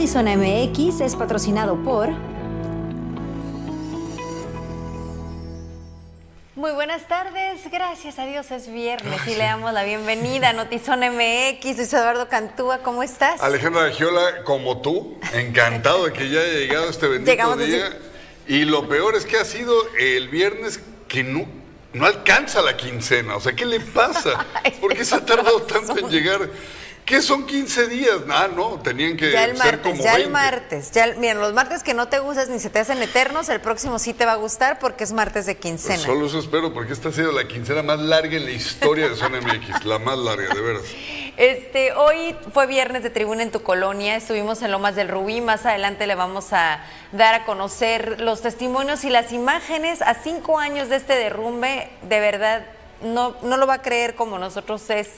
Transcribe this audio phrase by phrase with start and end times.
[0.00, 2.08] Notizona MX es patrocinado por...
[6.56, 11.00] Muy buenas tardes, gracias a Dios es viernes y le damos la bienvenida a Notizón
[11.00, 11.76] MX.
[11.76, 13.42] Luis Eduardo Cantúa, ¿cómo estás?
[13.42, 17.98] Alejandra Giola, como tú, encantado de que ya haya llegado este bendito día.
[18.46, 21.44] Y lo peor es que ha sido el viernes que no,
[21.92, 23.36] no alcanza la quincena.
[23.36, 24.46] O sea, ¿qué le pasa?
[24.80, 26.48] ¿Por qué se ha tardado tanto en llegar?
[27.10, 28.18] ¿Qué son 15 días?
[28.30, 30.92] Ah, no, tenían que ya el martes, Ya el martes.
[30.92, 33.98] Ya, miren, los martes que no te gustas ni se te hacen eternos, el próximo
[33.98, 35.96] sí te va a gustar porque es martes de quincena.
[35.96, 39.08] Pues solo eso espero, porque esta ha sido la quincena más larga en la historia
[39.08, 40.82] de Zona MX, la más larga, de veras.
[41.36, 45.66] Este, hoy fue viernes de tribuna en tu colonia, estuvimos en Lomas del Rubí, más
[45.66, 50.88] adelante le vamos a dar a conocer los testimonios y las imágenes a cinco años
[50.88, 52.66] de este derrumbe, de verdad,
[53.02, 55.08] no, no lo va a creer como nosotros es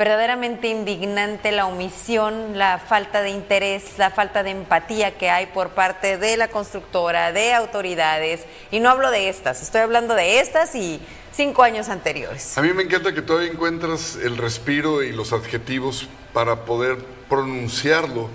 [0.00, 5.72] verdaderamente indignante la omisión, la falta de interés, la falta de empatía que hay por
[5.72, 8.46] parte de la constructora, de autoridades.
[8.70, 11.02] Y no hablo de estas, estoy hablando de estas y
[11.32, 12.56] cinco años anteriores.
[12.56, 16.96] A mí me encanta que todavía encuentras el respiro y los adjetivos para poder
[17.28, 18.30] pronunciarlo.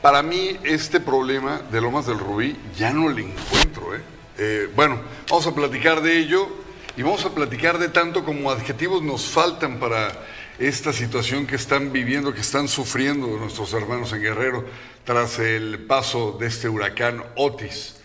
[0.00, 3.94] Para mí este problema de Lomas del Rubí ya no le encuentro.
[3.94, 4.00] ¿eh?
[4.38, 4.98] Eh, bueno,
[5.28, 6.48] vamos a platicar de ello
[6.96, 10.10] y vamos a platicar de tanto como adjetivos nos faltan para
[10.58, 14.64] esta situación que están viviendo, que están sufriendo nuestros hermanos en Guerrero
[15.04, 17.96] tras el paso de este huracán Otis.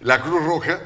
[0.00, 0.80] La Cruz Roja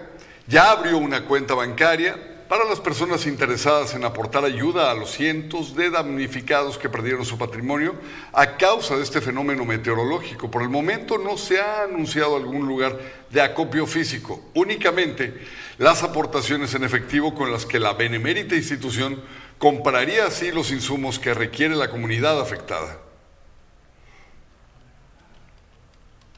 [0.46, 5.74] ya abrió una cuenta bancaria para las personas interesadas en aportar ayuda a los cientos
[5.74, 7.94] de damnificados que perdieron su patrimonio
[8.32, 10.50] a causa de este fenómeno meteorológico.
[10.50, 12.98] Por el momento no se ha anunciado algún lugar
[13.30, 15.34] de acopio físico, únicamente
[15.78, 19.22] las aportaciones en efectivo con las que la benemérita institución
[19.64, 22.98] compraría así los insumos que requiere la comunidad afectada.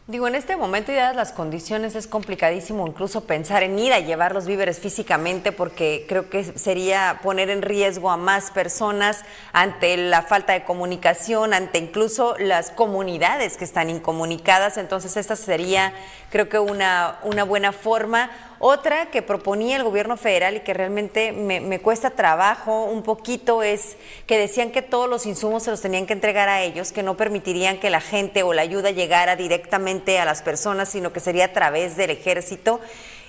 [0.06, 3.98] Digo, en este momento y dadas las condiciones es complicadísimo incluso pensar en ir a
[3.98, 9.96] llevar los víveres físicamente porque creo que sería poner en riesgo a más personas ante
[9.96, 14.76] la falta de comunicación, ante incluso las comunidades que están incomunicadas.
[14.76, 15.92] Entonces esta sería
[16.30, 18.30] creo que una, una buena forma.
[18.58, 23.96] Otra que proponía el gobierno federal y que realmente me, cuesta trabajo un poquito es
[24.26, 27.16] que decían que todos los insumos se los tenían que entregar a ellos, que no
[27.16, 31.46] permitirían que la gente o la ayuda llegara directamente a las personas, sino que sería
[31.46, 32.80] a través del ejército.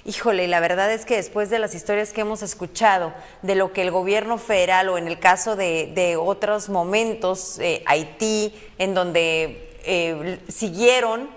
[0.05, 3.81] Híjole, la verdad es que después de las historias que hemos escuchado de lo que
[3.81, 10.39] el gobierno federal o en el caso de, otros momentos, eh, Haití, en donde eh,
[10.47, 11.29] siguieron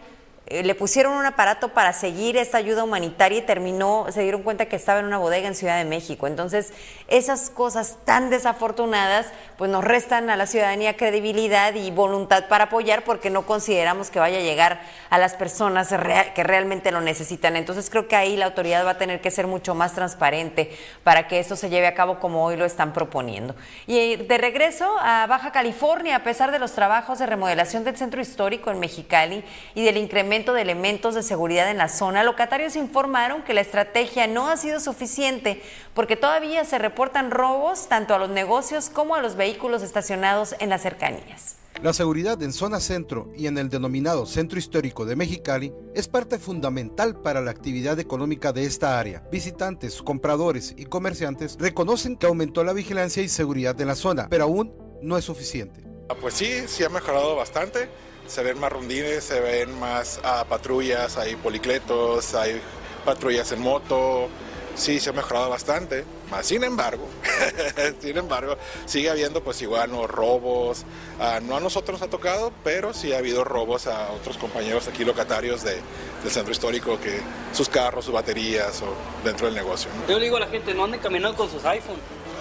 [0.51, 4.67] eh, le pusieron un aparato para seguir esta ayuda humanitaria y terminó, se dieron cuenta
[4.67, 6.27] que estaba en una bodega en Ciudad de México.
[6.27, 6.73] Entonces,
[7.07, 13.05] esas cosas tan desafortunadas, pues nos restan a la ciudadanía credibilidad y voluntad para apoyar
[13.05, 15.95] porque no consideramos que vaya a llegar a las personas
[16.35, 17.55] que realmente lo necesitan.
[17.55, 21.29] Entonces, creo que ahí la autoridad va a tener que ser mucho más transparente para
[21.29, 23.55] que esto se lleve a cabo como hoy lo están proponiendo.
[23.87, 27.97] Y eh, de regreso a Baja California, a pesar de los trabajos de remodelación del
[27.97, 29.45] centro histórico en Mexicali
[29.77, 34.27] y del incremento de elementos de seguridad en la zona, locatarios informaron que la estrategia
[34.27, 35.63] no ha sido suficiente
[35.95, 40.71] porque todavía se reportan robos tanto a los negocios como a los vehículos estacionados en
[40.71, 41.57] las cercanías.
[41.83, 46.39] La seguridad en zona centro y en el denominado centro histórico de Mexicali es parte
[46.39, 49.23] fundamental para la actividad económica de esta área.
[49.31, 54.45] Visitantes, compradores y comerciantes reconocen que aumentó la vigilancia y seguridad en la zona, pero
[54.45, 55.85] aún no es suficiente.
[56.09, 57.89] Ah, pues sí, sí ha mejorado bastante
[58.31, 62.61] se ven más rondines, se ven más ah, patrullas, hay policletos, hay
[63.05, 64.29] patrullas en moto.
[64.77, 66.05] Sí, se ha mejorado bastante.
[66.31, 67.07] Más, sin embargo,
[68.01, 68.57] sin embargo,
[68.87, 70.85] sigue habiendo pues igual no robos.
[71.19, 74.87] Ah, no a nosotros nos ha tocado, pero sí ha habido robos a otros compañeros
[74.87, 75.81] aquí locatarios de,
[76.23, 77.21] del centro histórico que
[77.53, 78.95] sus carros, sus baterías o
[79.25, 79.91] dentro del negocio.
[80.09, 81.99] Yo digo a la gente, no anden caminando con sus iPhone,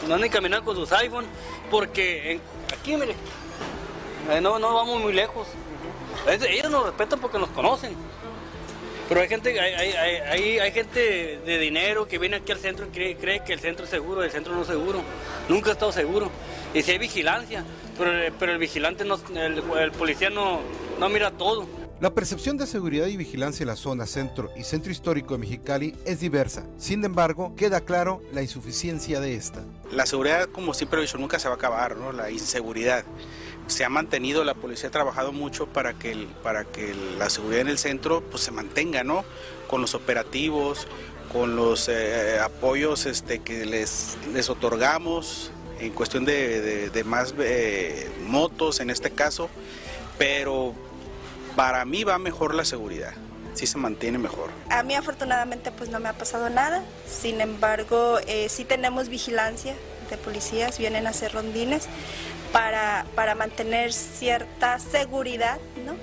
[0.07, 1.25] no anden caminando con sus iPhone,
[1.71, 2.39] porque
[2.71, 3.15] aquí, mire,
[4.29, 5.47] eh, no, no vamos muy lejos.
[6.27, 7.95] Ellos nos respetan porque nos conocen.
[9.09, 13.43] Pero hay gente, hay, hay, gente de dinero que viene aquí al centro y cree,
[13.43, 15.01] que el centro es seguro, el centro no es seguro.
[15.49, 16.29] Nunca ha estado seguro.
[16.75, 17.65] Y si hay vigilancia,
[17.97, 20.59] pero, pero el vigilante, no, el, policía no,
[20.99, 21.65] no mira todo.
[21.99, 25.95] La percepción de seguridad y vigilancia en la zona centro y centro histórico de Mexicali
[26.05, 26.67] es diversa.
[26.77, 29.63] Sin embargo, queda claro la insuficiencia de esta.
[29.91, 32.11] La seguridad, como siempre he dicho, nunca se va a acabar, ¿no?
[32.11, 33.03] La inseguridad
[33.69, 37.67] se ha mantenido, la policía ha trabajado mucho para que, para que la seguridad en
[37.69, 39.23] el centro pues, se mantenga, ¿no?
[39.67, 40.87] Con los operativos,
[41.31, 48.79] con los eh, apoyos este, que les, les otorgamos en cuestión de, más eh, motos
[48.79, 49.49] en este caso,
[50.17, 50.73] pero
[51.55, 53.13] para mí va mejor la seguridad
[53.55, 54.51] sí se mantiene mejor.
[54.69, 59.75] A mí afortunadamente pues no me ha pasado nada, sin embargo eh, sí tenemos vigilancia
[60.09, 61.87] de policías, vienen a hacer rondines
[62.51, 65.95] para, para mantener cierta seguridad, ¿no?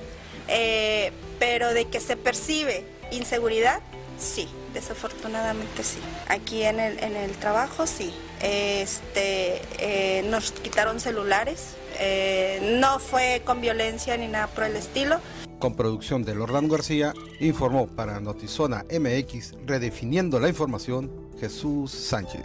[0.49, 3.81] Eh, pero de que se percibe inseguridad,
[4.19, 5.99] sí, desafortunadamente sí.
[6.29, 8.13] Aquí en el, en el trabajo sí.
[8.41, 15.21] Este, eh, nos quitaron celulares, eh, no fue con violencia ni nada por el estilo.
[15.59, 21.11] Con producción de Lordan García, informó para Notizona MX, redefiniendo la información,
[21.41, 22.45] Jesús Sánchez.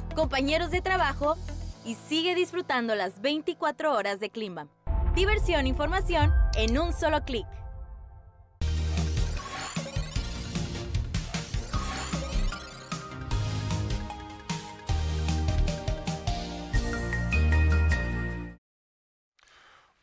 [0.13, 1.35] compañeros de trabajo
[1.83, 4.67] y sigue disfrutando las 24 horas de Clima.
[5.15, 7.45] Diversión e información en un solo clic.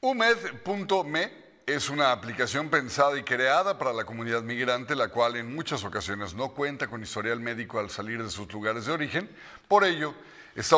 [0.00, 5.84] UMED.me es una aplicación pensada y creada para la comunidad migrante, la cual en muchas
[5.84, 9.28] ocasiones no cuenta con historial médico al salir de sus lugares de origen.
[9.68, 10.14] Por ello,
[10.56, 10.76] esta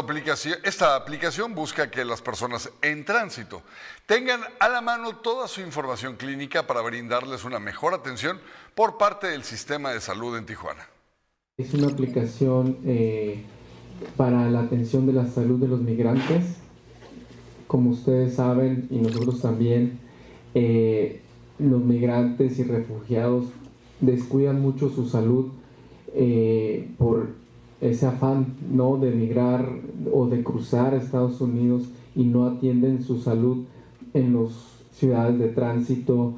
[0.97, 3.63] aplicación, busca que las personas en tránsito
[4.05, 8.41] tengan a la mano toda su información clínica para brindarles una mejor atención
[8.75, 10.89] por parte del sistema de salud en Tijuana.
[11.57, 13.45] Es una aplicación eh,
[14.17, 16.57] para la atención de la salud de los migrantes.
[17.69, 20.10] Como ustedes saben y nosotros también,
[20.55, 21.21] eh,
[21.59, 23.47] los migrantes y refugiados
[24.01, 25.47] descuidan mucho su salud
[26.15, 27.29] eh, por
[27.81, 28.97] ese afán ¿no?
[28.97, 29.69] de emigrar
[30.13, 31.85] o de cruzar Estados Unidos
[32.17, 33.65] y no atienden su salud
[34.15, 34.53] en las
[34.93, 36.35] ciudades de tránsito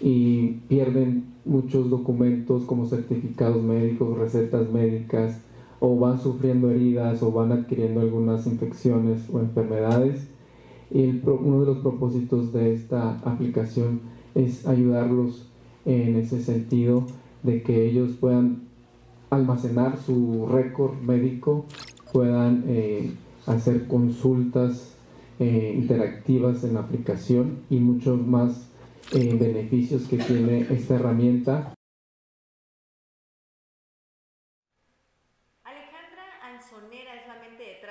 [0.00, 5.40] y pierden muchos documentos como certificados médicos, recetas médicas
[5.80, 10.28] o van sufriendo heridas o van adquiriendo algunas infecciones o enfermedades
[10.90, 14.00] uno de los propósitos de esta aplicación
[14.34, 15.48] es ayudarlos
[15.84, 17.06] en ese sentido
[17.42, 18.62] de que ellos puedan
[19.30, 21.66] almacenar su récord médico,
[22.12, 23.12] puedan eh,
[23.46, 24.94] hacer consultas
[25.38, 28.68] eh, interactivas en la aplicación y muchos más
[29.12, 31.75] eh, beneficios que tiene esta herramienta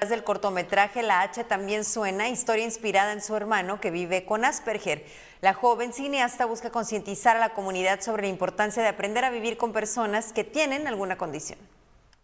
[0.09, 5.05] del cortometraje La H también suena, historia inspirada en su hermano que vive con Asperger.
[5.41, 9.57] La joven cineasta busca concientizar a la comunidad sobre la importancia de aprender a vivir
[9.57, 11.59] con personas que tienen alguna condición.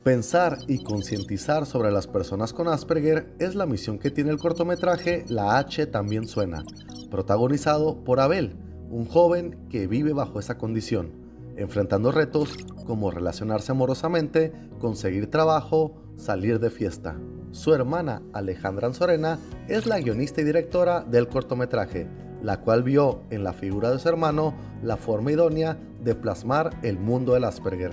[0.03, 5.25] Pensar y concientizar sobre las personas con Asperger es la misión que tiene el cortometraje
[5.27, 6.63] La H también suena,
[7.11, 8.55] protagonizado por Abel,
[8.89, 11.11] un joven que vive bajo esa condición,
[11.55, 12.57] enfrentando retos
[12.88, 17.15] como relacionarse amorosamente, conseguir trabajo, salir de fiesta.
[17.51, 22.08] Su hermana Alejandra Anzorena es la guionista y directora del cortometraje,
[22.41, 26.98] la cual vio en la figura de su hermano la forma idónea de plasmar el
[26.98, 27.91] mundo del Asperger.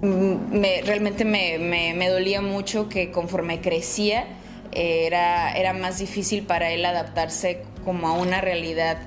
[0.00, 4.26] Mm, realmente me, dolía mucho que conforme crecía
[4.72, 8.98] era, era más difícil para él adaptarse como a una realidad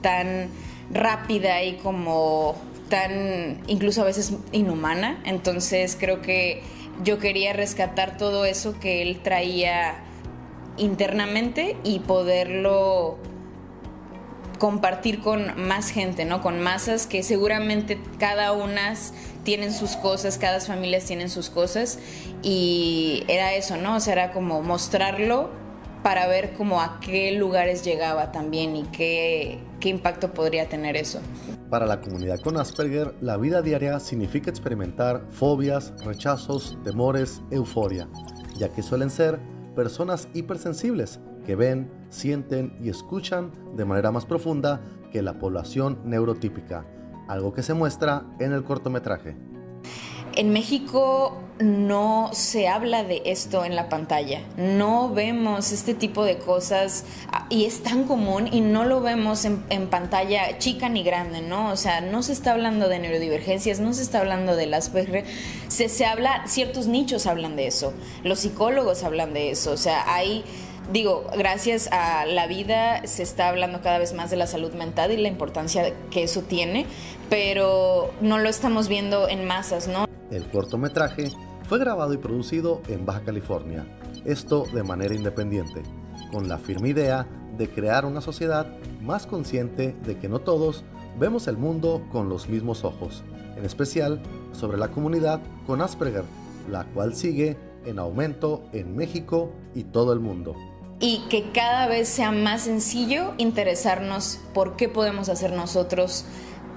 [0.00, 0.48] tan
[0.90, 2.56] rápida y como
[2.88, 5.22] tan incluso a veces inhumana.
[5.24, 6.62] Entonces creo que
[7.02, 9.96] yo quería rescatar todo eso que él traía
[10.76, 13.18] internamente y poderlo
[14.58, 16.40] compartir con más gente, ¿no?
[16.42, 18.94] Con masas que seguramente cada una
[19.42, 21.98] tienen sus cosas, cada familia tienen sus cosas
[22.42, 23.96] y era eso, ¿no?
[23.96, 25.50] O sea, era como mostrarlo
[26.02, 31.20] para ver como a qué lugares llegaba también y qué, qué impacto podría tener eso.
[31.70, 38.08] Para la comunidad con Asperger, la vida diaria significa experimentar fobias, rechazos, temores, euforia,
[38.56, 39.40] ya que suelen ser
[39.74, 44.80] personas hipersensibles que ven, sienten y escuchan de manera más profunda
[45.10, 46.86] que la población neurotípica,
[47.28, 49.36] algo que se muestra en el cortometraje.
[50.36, 56.38] En México no se habla de esto en la pantalla, no vemos este tipo de
[56.38, 61.42] cosas ah, y es tan común y no lo vemos en, pantalla chica ni grande,
[61.42, 61.70] ¿no?
[61.70, 64.90] O sea, no se está hablando de neurodivergencias, no se está hablando de las
[65.68, 67.92] se, se habla, ciertos nichos hablan de eso,
[68.24, 70.44] los psicólogos hablan de eso, o sea, hay
[70.92, 75.12] digo, gracias a la vida se está hablando cada vez más de la salud mental
[75.12, 76.86] y la importancia que eso tiene,
[77.30, 80.13] pero no lo estamos viendo en masas, ¿no?
[80.34, 81.30] El cortometraje
[81.68, 83.86] fue grabado y producido en Baja California,
[84.24, 85.84] esto de manera independiente,
[86.32, 88.66] con la firme idea de crear una sociedad
[89.00, 90.82] más consciente de que no todos
[91.20, 93.22] vemos el mundo con los mismos ojos,
[93.56, 96.24] en especial sobre la comunidad con Asperger,
[96.68, 100.56] la cual sigue en aumento en México y todo el mundo.
[100.98, 106.24] Y que cada vez sea más sencillo interesarnos por qué podemos hacer nosotros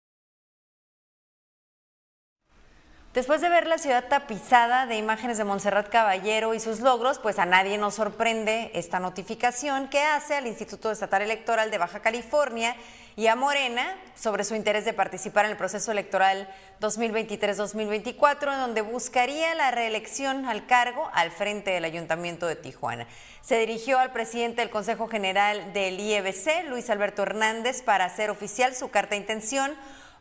[3.13, 7.39] Después de ver la ciudad tapizada de imágenes de Montserrat Caballero y sus logros, pues
[7.39, 12.73] a nadie nos sorprende esta notificación que hace al Instituto Estatal Electoral de Baja California
[13.17, 16.47] y a Morena sobre su interés de participar en el proceso electoral
[16.79, 23.07] 2023-2024, en donde buscaría la reelección al cargo al frente del Ayuntamiento de Tijuana.
[23.41, 28.73] Se dirigió al presidente del Consejo General del IEBC, Luis Alberto Hernández, para hacer oficial
[28.73, 29.75] su carta de intención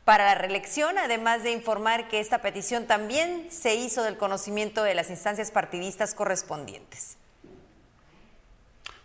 [0.05, 4.95] para la reelección, además de informar que esta petición también se hizo del conocimiento de
[4.95, 7.17] las instancias partidistas correspondientes.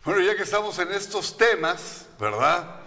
[0.03, 2.81] Bueno, ya que estamos en estos temas, ¿verdad?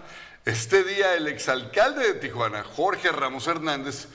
[0.45, 4.07] Este día el exalcalde de Tijuana, Jorge Ramos Hernández,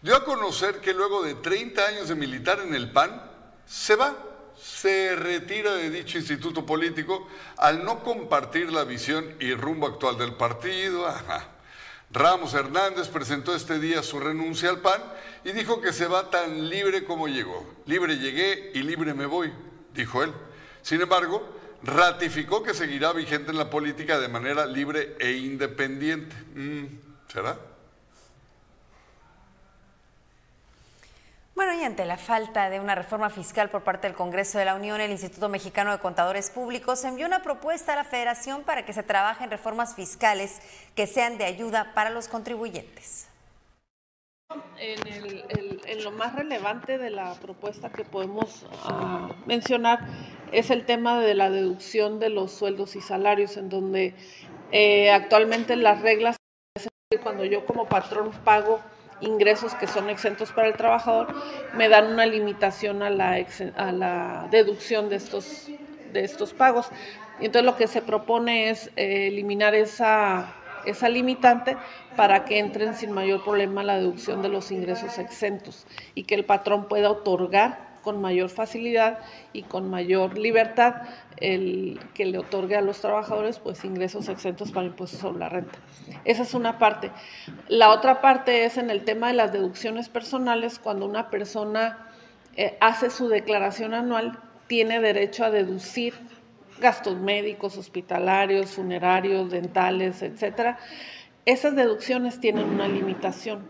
[0.00, 3.30] dio a conocer que luego de 30 años de militar en el PAN,
[3.66, 4.16] se va,
[4.60, 10.34] se retira de dicho instituto político al no compartir la visión y rumbo actual del
[10.34, 11.06] partido.
[11.06, 11.51] Ajá.
[12.12, 15.02] Ramos Hernández presentó este día su renuncia al PAN
[15.44, 17.66] y dijo que se va tan libre como llegó.
[17.86, 19.50] Libre llegué y libre me voy,
[19.94, 20.30] dijo él.
[20.82, 21.42] Sin embargo,
[21.82, 26.36] ratificó que seguirá vigente en la política de manera libre e independiente.
[26.54, 26.84] Mm,
[27.28, 27.58] ¿Será?
[31.54, 34.74] Bueno, y ante la falta de una reforma fiscal por parte del Congreso de la
[34.74, 38.94] Unión, el Instituto Mexicano de Contadores Públicos envió una propuesta a la Federación para que
[38.94, 40.60] se trabaje en reformas fiscales
[40.94, 43.28] que sean de ayuda para los contribuyentes.
[44.78, 50.00] En, lo más relevante de la propuesta que podemos ah, mencionar
[50.50, 54.14] es el tema de la deducción de los sueldos y salarios, en donde
[54.72, 56.36] eh, actualmente las reglas
[57.22, 58.80] cuando yo como patrón pago
[59.22, 61.34] ingresos que son exentos para el trabajador,
[61.74, 65.68] me dan una limitación a la, deducción de estos,
[66.12, 66.90] de estos pagos.
[67.40, 71.76] Y entonces lo que se propone es eh, eliminar esa, esa limitante
[72.16, 76.44] para que entren sin mayor problema la deducción de los ingresos exentos y que el
[76.44, 79.20] patrón pueda otorgar con mayor facilidad
[79.52, 81.02] y con mayor libertad
[81.38, 85.78] el que le otorgue a los trabajadores pues ingresos exentos para impuestos sobre la renta.
[86.24, 87.10] Esa es una parte.
[87.68, 92.10] La otra parte es en el tema de las deducciones personales, cuando una persona
[92.56, 96.14] eh, hace su declaración anual, tiene derecho a deducir
[96.80, 100.78] gastos médicos, hospitalarios, funerarios, dentales, etcétera,
[101.44, 103.66] esas deducciones tienen una limitación.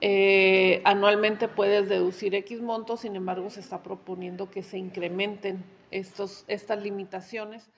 [0.00, 6.44] Eh, anualmente puedes deducir X montos, sin embargo se está proponiendo que se incrementen estos,
[6.46, 7.68] estas limitaciones.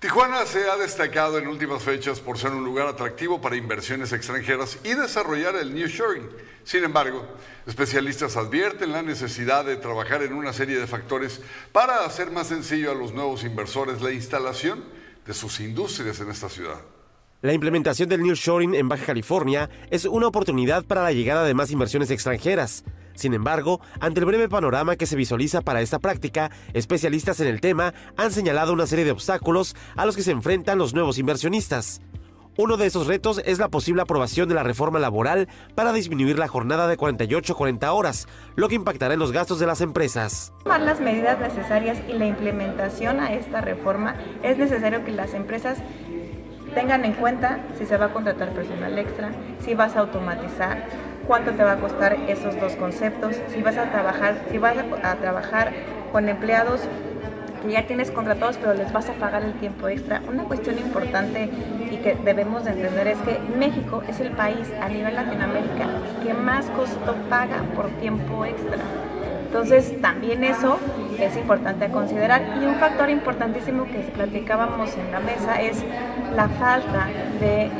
[0.00, 4.78] Tijuana se ha destacado en últimas fechas por ser un lugar atractivo para inversiones extranjeras
[4.82, 6.26] y desarrollar el nearshoring.
[6.64, 7.22] Sin embargo,
[7.66, 12.90] especialistas advierten la necesidad de trabajar en una serie de factores para hacer más sencillo
[12.90, 14.82] a los nuevos inversores la instalación
[15.26, 16.80] de sus industrias en esta ciudad.
[17.42, 21.70] La implementación del nearshoring en Baja California es una oportunidad para la llegada de más
[21.70, 22.84] inversiones extranjeras.
[23.14, 27.62] Sin embargo, ante el breve panorama que se visualiza para esta práctica, especialistas en el
[27.62, 32.02] tema han señalado una serie de obstáculos a los que se enfrentan los nuevos inversionistas.
[32.58, 36.46] Uno de esos retos es la posible aprobación de la reforma laboral para disminuir la
[36.46, 40.52] jornada de 48 a 40 horas, lo que impactará en los gastos de las empresas.
[40.64, 45.78] Tomar las medidas necesarias y la implementación a esta reforma es necesario que las empresas
[46.74, 49.30] tengan en cuenta si se va a contratar personal extra,
[49.60, 50.84] si vas a automatizar,
[51.26, 55.14] cuánto te va a costar esos dos conceptos, si vas a trabajar, si vas a,
[55.16, 55.72] trabajar
[56.12, 56.80] con empleados
[57.62, 60.22] que ya tienes contratados pero les vas a pagar el tiempo extra.
[60.28, 61.50] Una cuestión importante
[61.90, 65.86] y que debemos de entender es que México es el país a nivel Latinoamérica
[66.22, 68.78] que más costo paga por tiempo extra.
[69.50, 70.78] Entonces también eso
[71.18, 72.40] es importante a considerar.
[72.62, 75.84] Y un factor importantísimo que platicábamos en la mesa es
[76.36, 77.08] la falta
[77.40, 77.70] de eh,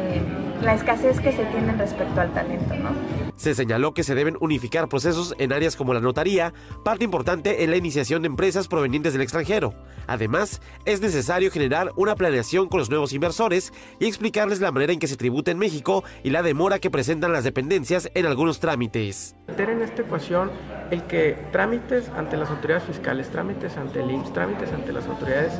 [0.62, 2.90] la escasez que se tiene respecto al talento, ¿no?
[3.37, 6.53] Se señaló que se deben unificar procesos en áreas como la notaría,
[6.85, 9.73] parte importante en la iniciación de empresas provenientes del extranjero.
[10.07, 14.99] Además, es necesario generar una planeación con los nuevos inversores y explicarles la manera en
[14.99, 19.37] que se tributa en México y la demora que presentan las dependencias en algunos trámites.
[19.49, 20.51] Meter en esta ecuación
[20.90, 25.53] el que trámites ante las autoridades fiscales, trámites ante el IMSS, trámites ante las autoridades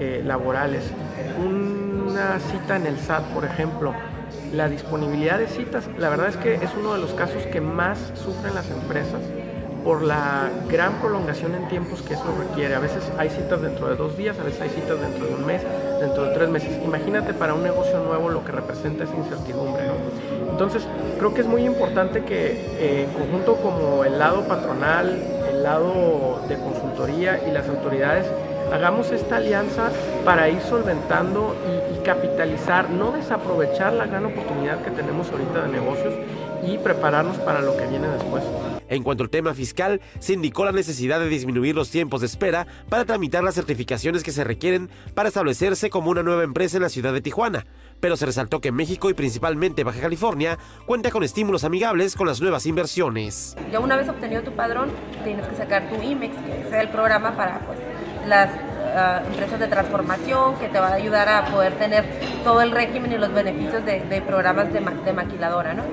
[0.00, 0.90] eh, laborales,
[1.44, 3.94] una cita en el SAT, por ejemplo,
[4.52, 7.98] la disponibilidad de citas, la verdad es que es uno de los casos que más
[8.14, 9.20] sufren las empresas
[9.86, 12.74] por la gran prolongación en tiempos que eso requiere.
[12.74, 15.46] A veces hay citas dentro de dos días, a veces hay citas dentro de un
[15.46, 15.62] mes,
[16.00, 16.70] dentro de tres meses.
[16.84, 19.84] Imagínate para un negocio nuevo lo que representa esa incertidumbre.
[20.50, 20.82] Entonces,
[21.18, 26.40] creo que es muy importante que eh, en conjunto como el lado patronal, el lado
[26.48, 28.26] de consultoría y las autoridades
[28.72, 29.90] hagamos esta alianza
[30.24, 31.54] para ir solventando
[31.92, 36.14] y, capitalizar, no desaprovechar la gran oportunidad que tenemos ahorita de negocios
[36.64, 38.44] y prepararnos para lo que viene después.
[38.88, 42.68] En cuanto al tema fiscal, se indicó la necesidad de disminuir los tiempos de espera
[42.88, 46.88] para tramitar las certificaciones que se requieren para establecerse como una nueva empresa en la
[46.88, 47.66] ciudad de Tijuana,
[47.98, 52.40] pero se resaltó que México y principalmente Baja California cuenta con estímulos amigables con las
[52.40, 53.56] nuevas inversiones.
[53.72, 54.90] Ya una vez obtenido tu padrón,
[55.24, 57.80] tienes que sacar tu IMEX, que sea el programa para pues,
[58.28, 58.50] las
[59.26, 62.04] empresas de transformación, que te va a ayudar a poder tener
[62.44, 65.84] todo el régimen y los beneficios de, programas de, de maquiladora, ¿no?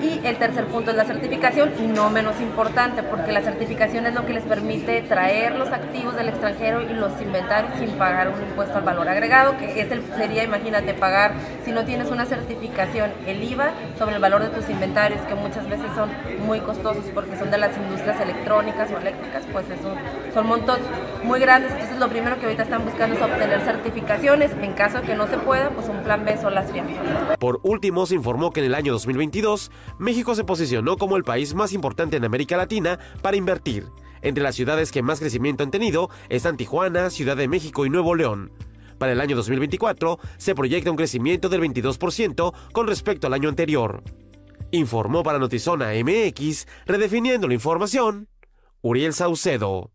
[0.00, 4.14] Y el tercer punto es la certificación y no menos importante porque la certificación es
[4.14, 8.40] lo que les permite traer los activos del extranjero y los inventarios sin pagar un
[8.40, 11.34] impuesto al valor agregado, que es sería, imagínate, pagar
[11.64, 15.68] si no tienes una certificación el IVA sobre el valor de tus inventarios, que muchas
[15.68, 16.10] veces son
[16.46, 19.94] muy costosos porque son de las industrias electrónicas o eléctricas, pues eso,
[20.32, 20.78] son montos
[21.24, 21.72] muy grandes.
[21.72, 24.52] Entonces lo primero que ahorita están buscando es obtener certificaciones.
[24.62, 26.96] En caso de que no se pueda, pues un plan B son las fianzas.
[27.38, 31.54] Por último, se informó que en el año 2022 México se posicionó como el país
[31.54, 33.86] más importante en América Latina para invertir.
[34.22, 38.14] Entre las ciudades que más crecimiento han tenido están Tijuana, Ciudad de México y Nuevo
[38.14, 38.52] León.
[38.98, 44.02] Para el año 2024 se proyecta un crecimiento del 22% con respecto al año anterior.
[44.72, 48.28] Informó para Notizona MX, redefiniendo la información,
[48.82, 49.90] Uriel Saucedo.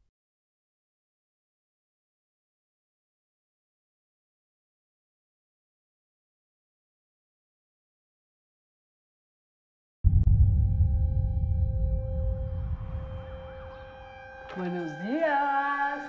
[14.55, 15.99] Buenos días.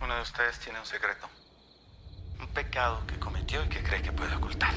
[0.00, 1.28] Uno de ustedes tiene un secreto.
[2.40, 4.74] Un pecado que cometió y que cree que puede ocultar.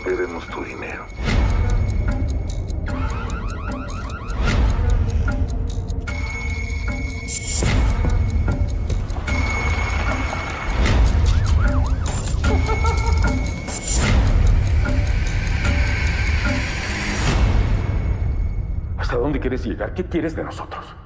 [0.00, 1.06] nos debemos tu dinero.
[18.98, 19.94] ¿Hasta dónde quieres llegar?
[19.94, 20.99] ¿Qué quieres de nosotros?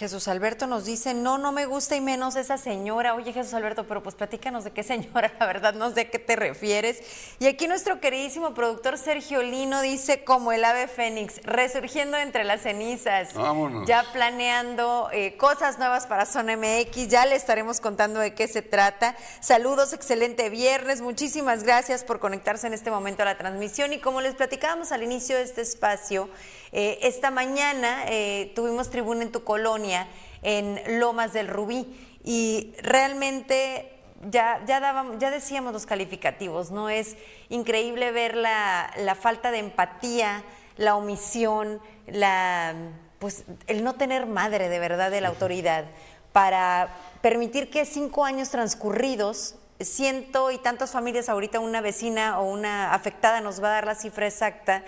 [0.00, 3.14] Jesús Alberto nos dice, no, no me gusta y menos esa señora.
[3.14, 6.18] Oye Jesús Alberto, pero pues platícanos de qué señora, la verdad no sé a qué
[6.18, 7.02] te refieres.
[7.38, 12.62] Y aquí nuestro queridísimo productor Sergio Lino dice, como el ave fénix, resurgiendo entre las
[12.62, 13.34] cenizas.
[13.34, 13.86] Vámonos.
[13.86, 18.62] Ya planeando eh, cosas nuevas para Zona MX, ya le estaremos contando de qué se
[18.62, 19.14] trata.
[19.40, 23.92] Saludos, excelente viernes, muchísimas gracias por conectarse en este momento a la transmisión.
[23.92, 26.30] Y como les platicábamos al inicio de este espacio,
[26.72, 30.08] eh, esta mañana eh, tuvimos tribuna en tu colonia
[30.42, 31.86] en Lomas del Rubí
[32.24, 33.90] y realmente
[34.30, 36.88] ya, ya, dábamos, ya decíamos los calificativos, ¿no?
[36.88, 37.16] Es
[37.48, 40.44] increíble ver la, la falta de empatía,
[40.76, 42.74] la omisión, la,
[43.18, 45.84] pues, el no tener madre de verdad de la autoridad
[46.32, 46.88] para
[47.22, 53.40] permitir que cinco años transcurridos, ciento y tantas familias, ahorita una vecina o una afectada
[53.40, 54.84] nos va a dar la cifra exacta,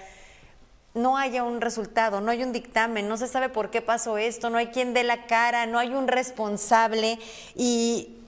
[0.95, 4.51] no haya un resultado, no hay un dictamen, no se sabe por qué pasó esto,
[4.51, 7.19] no hay quien dé la cara, no hay un responsable.
[7.55, 8.19] Y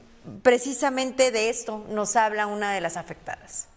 [0.43, 3.69] precisamente de esto nos habla una de las afectadas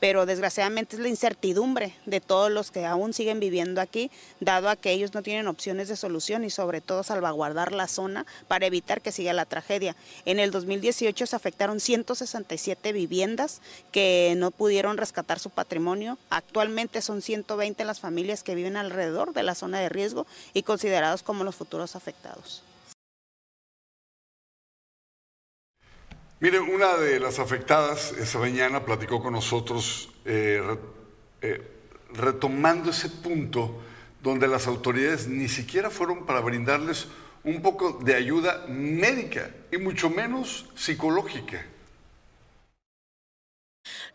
[0.00, 4.76] pero desgraciadamente es la incertidumbre de todos los que aún siguen viviendo aquí, dado a
[4.76, 9.00] que ellos no tienen opciones de solución y sobre todo salvaguardar la zona para evitar
[9.00, 9.96] que siga la tragedia.
[10.24, 13.60] En el 2018 se afectaron 167 viviendas
[13.92, 16.18] que no pudieron rescatar su patrimonio.
[16.30, 21.22] Actualmente son 120 las familias que viven alrededor de la zona de riesgo y considerados
[21.22, 22.62] como los futuros afectados.
[26.40, 30.62] Mire, una de las afectadas esa mañana platicó con nosotros eh,
[31.42, 31.62] eh,
[32.14, 33.80] retomando ese punto
[34.22, 37.08] donde las autoridades ni siquiera fueron para brindarles
[37.42, 41.66] un poco de ayuda médica y mucho menos psicológica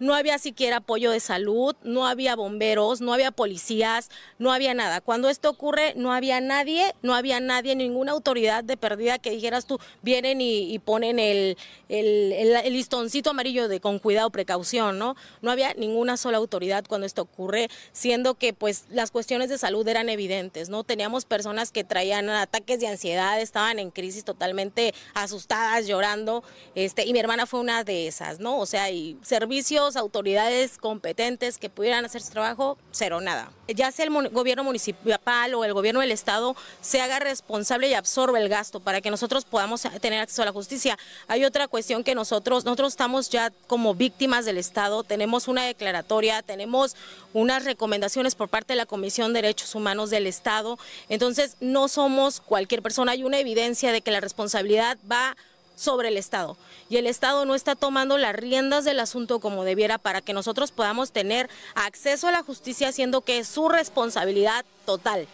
[0.04, 5.00] no había siquiera apoyo de salud, no había bomberos, no había policías, no había nada.
[5.00, 9.66] Cuando esto ocurre, no había nadie, no había nadie, ninguna autoridad de perdida que dijeras
[9.66, 11.56] tú, vienen y, ponen el,
[11.90, 15.16] listoncito amarillo de con cuidado, precaución, ¿no?
[15.42, 19.88] No había ninguna sola autoridad cuando esto ocurre, siendo que pues las cuestiones de salud
[19.88, 20.84] eran evidentes, ¿no?
[20.84, 26.44] Teníamos personas que traían ataques de ansiedad, estaban en crisis totalmente asustadas, llorando,
[26.76, 28.60] este, y mi hermana fue una de esas, ¿no?
[28.60, 33.52] O sea, y servicios autoridades competentes que pudieran hacer su trabajo, cero nada.
[33.68, 38.40] Ya sea el gobierno municipal o el gobierno del estado se haga responsable y absorbe
[38.40, 40.98] el gasto para que nosotros podamos tener acceso a la justicia.
[41.28, 46.42] Hay otra cuestión que nosotros, nosotros estamos ya como víctimas del estado, tenemos una declaratoria,
[46.42, 46.96] tenemos
[47.34, 50.78] unas recomendaciones por parte de la Comisión de Derechos Humanos del estado,
[51.10, 55.36] entonces no somos cualquier persona, hay una evidencia de que la responsabilidad va
[55.76, 56.58] sobre el Estado.
[56.90, 60.72] Y el Estado no está tomando las riendas del asunto como debiera para que nosotros
[60.72, 65.28] podamos tener acceso a la justicia, siendo que es su responsabilidad total.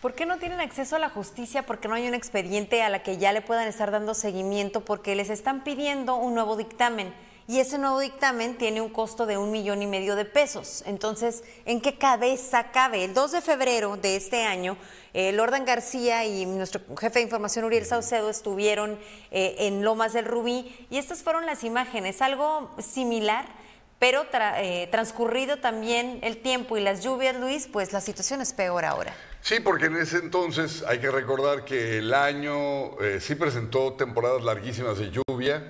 [0.00, 1.64] ¿Por qué no tienen acceso a la justicia?
[1.64, 5.14] Porque no hay un expediente a la que ya le puedan estar dando seguimiento, porque
[5.14, 7.14] les están pidiendo un nuevo dictamen
[7.48, 10.82] y ese nuevo dictamen tiene un costo de un millón y medio de pesos.
[10.86, 13.04] Entonces, ¿en qué cabeza cabe?
[13.04, 14.76] El 2 de febrero de este año,
[15.14, 18.98] eh, Lordan García y nuestro jefe de información Uriel Saucedo estuvieron
[19.30, 23.46] eh, en Lomas del Rubí y estas fueron las imágenes, algo similar,
[23.98, 28.84] pero eh, transcurrido también el tiempo y las lluvias, Luis, pues la situación es peor
[28.84, 29.14] ahora.
[29.40, 34.98] Sí, porque en ese entonces hay que recordar que el año sí presentó temporadas larguísimas
[34.98, 35.64] de lluvia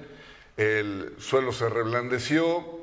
[0.57, 2.83] el suelo se reblandeció,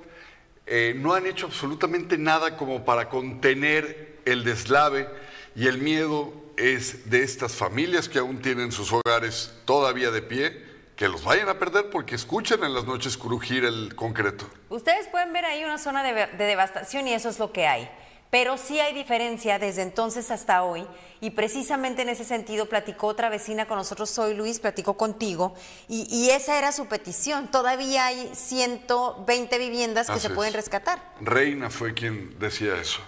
[0.65, 5.08] eh, no han hecho absolutamente nada como para contener el deslave
[5.56, 10.65] y el miedo es de estas familias que aún tienen sus hogares todavía de pie,
[10.95, 14.50] que los vayan a perder porque escuchan en las noches crujir el concreto.
[14.69, 17.89] Ustedes pueden ver ahí una zona de devastación y eso es lo que hay.
[18.32, 20.86] Pero sí hay diferencia desde entonces hasta hoy
[21.19, 25.56] y precisamente en ese sentido platicó otra vecina con nosotros, soy Luis, platicó contigo
[25.88, 27.50] y, esa era su petición.
[27.50, 31.02] Todavía hay 120 viviendas que se pueden rescatar.
[31.22, 33.02] Reina fue quien decía eso.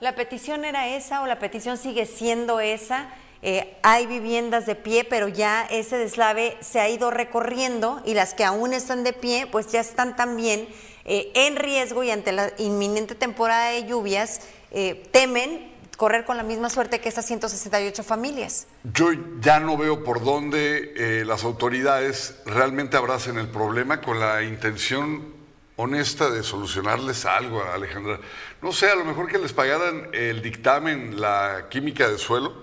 [0.00, 3.08] ¿La petición era esa o la petición sigue siendo esa?
[3.42, 8.34] Eh, hay viviendas de pie, pero ya ese deslave se ha ido recorriendo y las
[8.34, 10.68] que aún están de pie, pues ya están también
[11.04, 15.69] eh, en riesgo y ante la inminente temporada de lluvias, eh, temen
[16.00, 18.66] correr con la misma suerte que estas 168 familias.
[18.84, 19.10] Yo
[19.42, 25.34] ya no veo por dónde eh, las autoridades realmente abracen el problema con la intención
[25.76, 28.18] honesta de solucionarles algo Alejandra.
[28.62, 32.54] No sé, a lo mejor que les pagaran el dictamen, la química de suelo,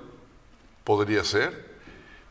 [0.83, 1.77] podría ser.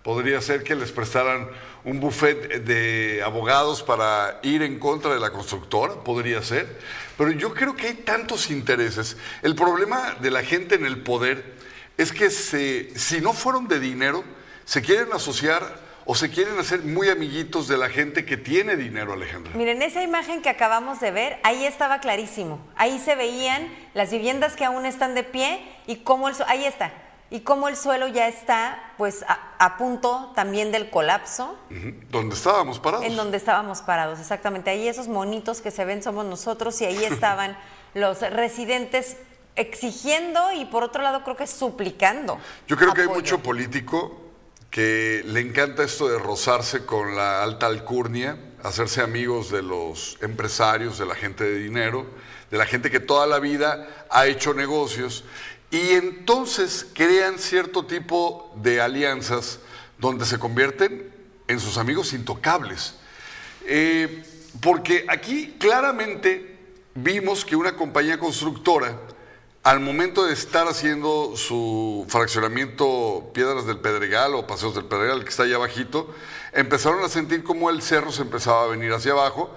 [0.02, 1.48] Podría ser que les prestaran
[1.86, 6.78] un buffet de abogados para ir en contra de la constructora, podría ser.
[7.16, 9.16] Pero yo creo que hay tantos intereses.
[9.40, 11.54] El problema de la gente en el poder
[11.96, 14.24] es que si no fueron de dinero,
[14.64, 19.12] se quieren asociar o se quieren hacer muy amiguitos de la gente que tiene dinero,
[19.12, 19.52] Alejandra.
[19.54, 22.60] Miren, esa imagen que acabamos de ver, ahí estaba clarísimo.
[22.74, 26.92] Ahí se veían las viviendas que aún están de pie y cómo el, ahí está,
[27.30, 31.58] y cómo el suelo ya está pues a, punto también del colapso.
[32.10, 33.04] Donde estábamos parados.
[33.04, 34.70] En donde estábamos parados, exactamente.
[34.70, 37.58] Ahí esos monitos que se ven somos nosotros y ahí estaban
[37.94, 39.16] los residentes
[39.56, 42.38] exigiendo y por otro lado creo que suplicando.
[42.68, 44.20] Yo creo que hay mucho político
[44.70, 50.98] que le encanta esto de rozarse con la alta alcurnia, hacerse amigos de los empresarios,
[50.98, 52.06] de la gente de dinero,
[52.50, 55.24] de la gente que toda la vida ha hecho negocios
[55.70, 59.58] y entonces crean cierto tipo de alianzas
[59.98, 61.12] donde se convierten
[61.48, 62.94] en sus amigos intocables.
[63.64, 64.24] Eh,
[64.60, 66.56] porque aquí claramente
[66.94, 68.98] vimos que una compañía constructora,
[69.62, 75.30] al momento de estar haciendo su fraccionamiento Piedras del Pedregal o Paseos del Pedregal, que
[75.30, 76.14] está allá abajito,
[76.52, 79.50] empezaron a sentir como el cerro se empezaba a venir hacia abajo,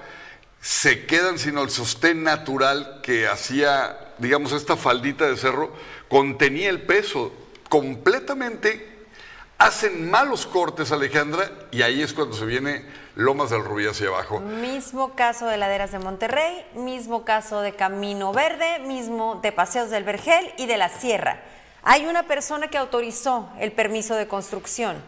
[0.61, 5.71] se quedan sin el sostén natural que hacía, digamos, esta faldita de cerro,
[6.07, 7.31] contenía el peso
[7.69, 8.97] completamente,
[9.57, 14.39] hacen malos cortes, Alejandra, y ahí es cuando se viene Lomas del Rubí hacia abajo.
[14.39, 20.03] Mismo caso de Laderas de Monterrey, mismo caso de Camino Verde, mismo de Paseos del
[20.03, 21.41] Vergel y de la Sierra.
[21.83, 25.01] Hay una persona que autorizó el permiso de construcción.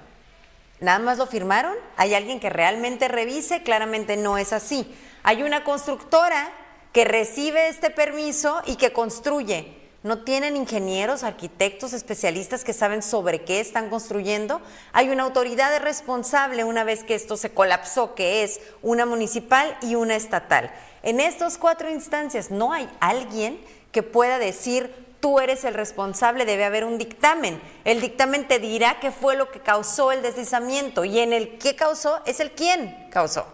[0.80, 1.76] ¿Nada más lo firmaron?
[1.96, 3.62] ¿Hay alguien que realmente revise?
[3.62, 4.94] Claramente no es así.
[5.24, 6.52] Hay una constructora
[6.92, 13.44] que recibe este permiso y que construye no tienen ingenieros, arquitectos, especialistas que saben sobre
[13.44, 14.60] qué están construyendo.
[14.94, 19.94] Hay una autoridad responsable una vez que esto se colapsó, que es una municipal y
[19.94, 20.72] una estatal.
[21.04, 26.66] En estas cuatro instancias no hay alguien que pueda decir, tú eres el responsable, debe
[26.66, 27.62] haber un dictamen.
[27.86, 31.76] El dictamen te dirá qué fue lo que causó el deslizamiento y en el qué
[31.76, 33.46] causó es el quién causó.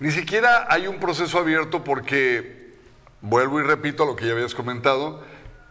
[0.00, 2.61] Ni siquiera hay un proceso abierto porque,
[3.22, 5.24] vuelvo y repito lo que ya habías comentado,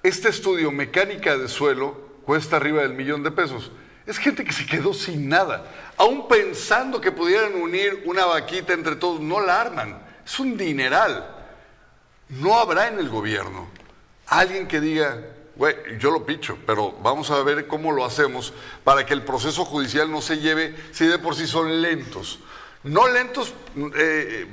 [0.04, 3.72] este estudio mecánica de suelo cuesta arriba del millón de pesos.
[4.08, 5.66] Es gente que se quedó sin nada.
[5.98, 10.02] Aún pensando que pudieran unir una vaquita entre todos, no la arman.
[10.26, 11.38] Es un dineral.
[12.30, 13.68] No habrá en el gobierno
[14.32, 15.22] alguien que diga,
[15.56, 19.66] güey, yo lo picho, pero vamos a ver cómo lo hacemos para que el proceso
[19.66, 22.40] judicial no se lleve, si de por sí son lentos.
[22.84, 23.54] No lentos
[23.98, 24.48] eh,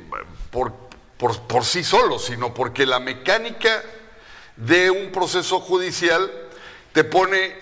[0.51, 0.88] por,
[1.19, 3.83] por sí solos, sino porque la mecánica
[4.57, 6.31] de un proceso judicial
[6.93, 7.55] te pone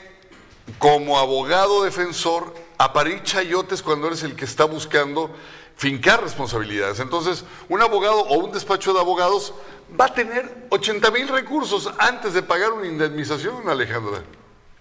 [0.79, 5.31] como abogado defensor a parir chayotes cuando eres el que está buscando
[5.77, 7.01] fincar responsabilidades.
[7.01, 9.55] Entonces, un abogado o un despacho de abogados
[9.99, 14.23] va a tener 80 mil recursos antes de pagar una indemnización, Alejandra.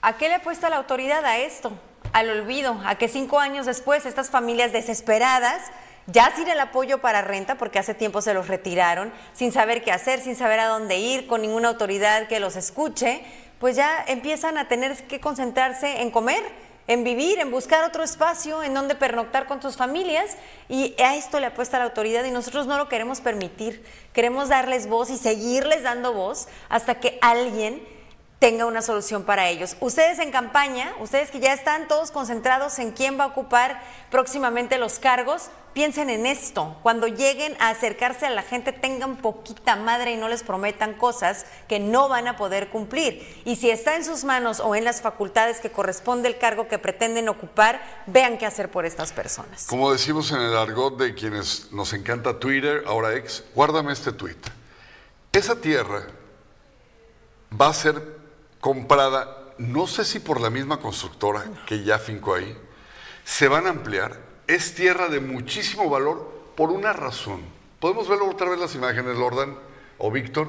[0.02, 1.72] ¿A qué le apuesta la autoridad a esto?
[2.14, 5.64] Al olvido, a que cinco años después estas familias desesperadas
[6.08, 9.92] ya sin el apoyo para renta, porque hace tiempo se los retiraron, sin saber qué
[9.92, 13.24] hacer, sin saber a dónde ir, con ninguna autoridad que los escuche,
[13.60, 16.44] pues ya empiezan a tener que concentrarse en comer,
[16.88, 20.38] en vivir, en buscar otro espacio en donde pernoctar con sus familias
[20.70, 23.84] y a esto le apuesta la autoridad y nosotros no lo queremos permitir.
[24.14, 27.82] Queremos darles voz y seguirles dando voz hasta que alguien
[28.38, 29.78] tenga una solución para ellos.
[29.80, 34.78] Ustedes en campaña, ustedes que ya están todos concentrados en quién va a ocupar próximamente
[34.78, 36.78] los cargos, piensen en esto.
[36.82, 41.46] Cuando lleguen a acercarse a la gente, tengan poquita madre y no les prometan cosas
[41.68, 43.42] que no van a poder cumplir.
[43.46, 46.80] Y si está en sus manos o en las facultades que corresponde el cargo que
[46.80, 49.68] pretenden ocupar, vean qué hacer por estas personas.
[49.68, 54.38] Como decimos en el argot de quienes nos encanta Twitter, ahora ex, guárdame este tweet.
[55.34, 56.08] Esa tierra
[57.62, 58.02] va a ser
[58.62, 62.58] comprada, no sé si por la misma constructora que ya fincó ahí,
[63.26, 64.25] se van a ampliar.
[64.48, 67.42] Es tierra de muchísimo valor por una razón.
[67.80, 69.58] ¿Podemos ver otra vez las imágenes, Lordan
[69.98, 70.48] o Víctor?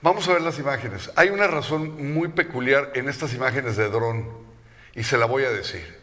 [0.00, 1.10] Vamos a ver las imágenes.
[1.14, 4.28] Hay una razón muy peculiar en estas imágenes de dron
[4.94, 6.00] y se la voy a decir.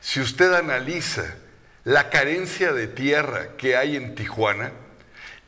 [0.00, 1.36] Si usted analiza
[1.84, 4.72] la carencia de tierra que hay en Tijuana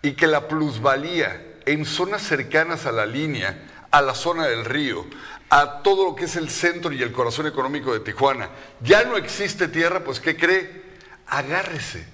[0.03, 5.07] y que la plusvalía en zonas cercanas a la línea a la zona del río,
[5.51, 8.51] a todo lo que es el centro y el corazón económico de Tijuana.
[8.81, 10.84] Ya no existe tierra, pues ¿qué cree?
[11.27, 12.07] Agárrese.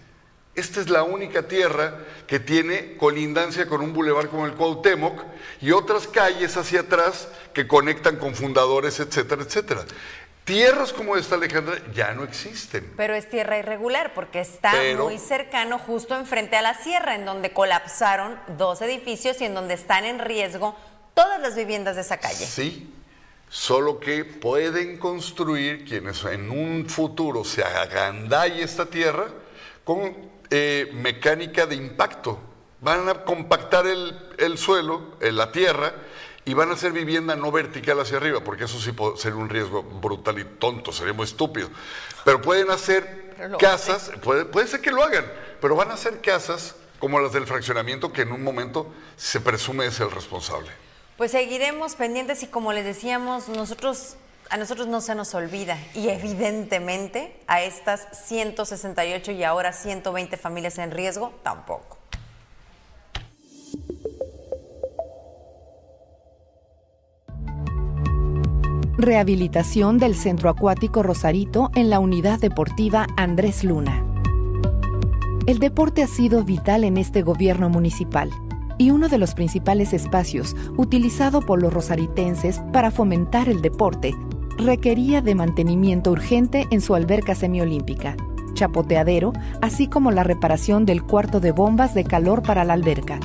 [0.54, 5.22] Esta es la única tierra que tiene colindancia con un bulevar como el Cuauhtémoc
[5.60, 9.84] y otras calles hacia atrás que conectan con fundadores, etcétera, etcétera.
[10.44, 12.92] Tierras como esta, Alejandra, ya no existen.
[12.96, 17.24] Pero es tierra irregular porque está Pero- muy cercano justo enfrente a la sierra, en
[17.24, 20.76] donde colapsaron dos edificios y en donde están en riesgo
[21.14, 22.44] todas las viviendas de esa calle.
[22.44, 22.92] Sí,
[23.50, 29.26] solo que pueden construir quienes en un futuro se agandalle esta tierra
[29.84, 32.38] con eh, mecánica de impacto.
[32.80, 35.92] Van a compactar el, el suelo, eh, la tierra,
[36.44, 39.82] y van a hacer vivienda no vertical hacia arriba, porque eso sí sería un riesgo
[39.82, 41.68] brutal y tonto, sería muy estúpido.
[42.24, 45.26] Pero pueden hacer Pero casas, puede, puede ser que lo hagan,
[45.60, 48.86] pero van a hacer casas como las del fraccionamiento que en un momento
[49.16, 50.70] se presume es el responsable.
[51.20, 54.16] Pues seguiremos pendientes y como les decíamos, nosotros
[54.48, 60.78] a nosotros no se nos olvida y evidentemente a estas 168 y ahora 120 familias
[60.78, 61.98] en riesgo tampoco.
[68.96, 74.06] Rehabilitación del Centro Acuático Rosarito en la Unidad Deportiva Andrés Luna.
[75.44, 78.30] El deporte ha sido vital en este gobierno municipal
[78.80, 84.16] y uno de los principales espacios utilizado por los rosaritenses para fomentar el deporte
[84.56, 88.16] requería de mantenimiento urgente en su alberca semiolímpica,
[88.54, 93.20] chapoteadero, así como la reparación del cuarto de bombas de calor para la alberca.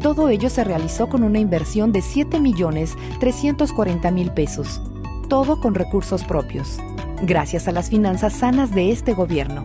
[0.00, 4.82] Todo ello se realizó con una inversión de 7 millones 340 mil pesos,
[5.28, 6.78] todo con recursos propios,
[7.22, 9.64] gracias a las finanzas sanas de este gobierno.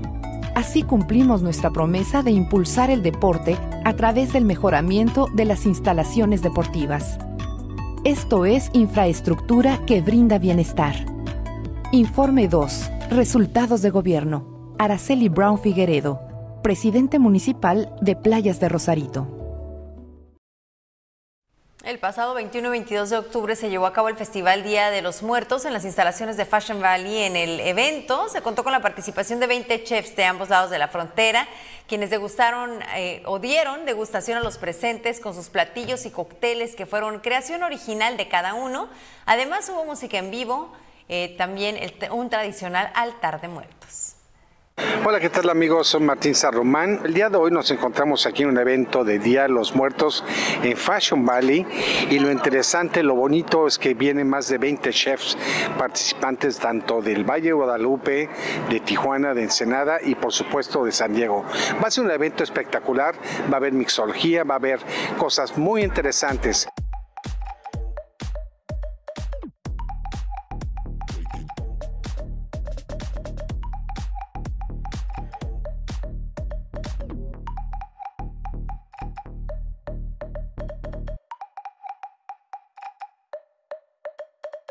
[0.57, 6.41] Así cumplimos nuestra promesa de impulsar el deporte a través del mejoramiento de las instalaciones
[6.41, 7.19] deportivas.
[8.03, 10.95] Esto es infraestructura que brinda bienestar.
[11.91, 12.89] Informe 2.
[13.11, 14.73] Resultados de gobierno.
[14.79, 16.21] Araceli Brown Figueredo,
[16.63, 19.36] presidente municipal de Playas de Rosarito.
[21.87, 25.01] El pasado 21 y 22 de octubre se llevó a cabo el Festival Día de
[25.01, 27.23] los Muertos en las instalaciones de Fashion Valley.
[27.23, 30.79] En el evento se contó con la participación de 20 chefs de ambos lados de
[30.79, 31.47] la frontera,
[31.87, 36.85] quienes degustaron eh, o dieron degustación a los presentes con sus platillos y cócteles que
[36.85, 38.89] fueron creación original de cada uno.
[39.25, 40.73] Además hubo música en vivo,
[41.07, 41.79] eh, también
[42.11, 44.16] un tradicional altar de muertos.
[45.07, 45.87] Hola, ¿qué tal amigos?
[45.87, 46.99] Soy Martín Sarromán.
[47.05, 50.21] El día de hoy nos encontramos aquí en un evento de Día de los Muertos
[50.61, 51.65] en Fashion Valley
[52.09, 55.37] y lo interesante, lo bonito es que vienen más de 20 chefs
[55.77, 58.29] participantes tanto del Valle de Guadalupe,
[58.69, 61.45] de Tijuana, de Ensenada y por supuesto de San Diego.
[61.81, 63.15] Va a ser un evento espectacular,
[63.49, 64.81] va a haber mixología, va a haber
[65.17, 66.67] cosas muy interesantes.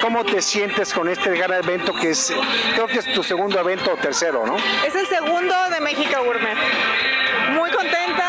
[0.07, 2.33] ¿Cómo te sientes con este gran evento que es,
[2.75, 4.57] creo que es tu segundo evento o tercero, ¿no?
[4.87, 6.57] Es el segundo de México Gourmet.
[7.57, 8.26] Muy contenta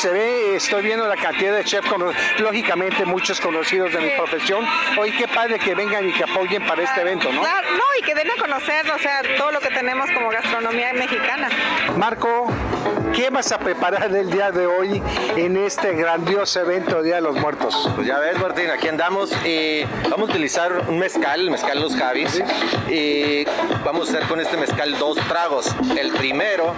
[0.00, 4.64] se ve, estoy viendo la cantidad de chefs, cono- lógicamente muchos conocidos de mi profesión.
[4.98, 7.40] Oye, qué padre que vengan y que apoyen para este evento, ¿no?
[7.42, 10.92] Claro, no, y que den a conocer, o sea, todo lo que tenemos como gastronomía
[10.94, 11.48] mexicana.
[11.96, 12.50] Marco,
[13.14, 15.02] ¿qué vas a preparar el día de hoy
[15.36, 17.90] en este grandioso evento Día de los Muertos?
[17.94, 19.32] Pues ya ves, Martín, aquí andamos.
[19.44, 22.42] eh, vamos a utilizar un mezcal, el mezcal Los Javis.
[22.88, 23.44] y
[23.84, 25.74] vamos a hacer con este mezcal dos tragos.
[25.98, 26.74] El primero,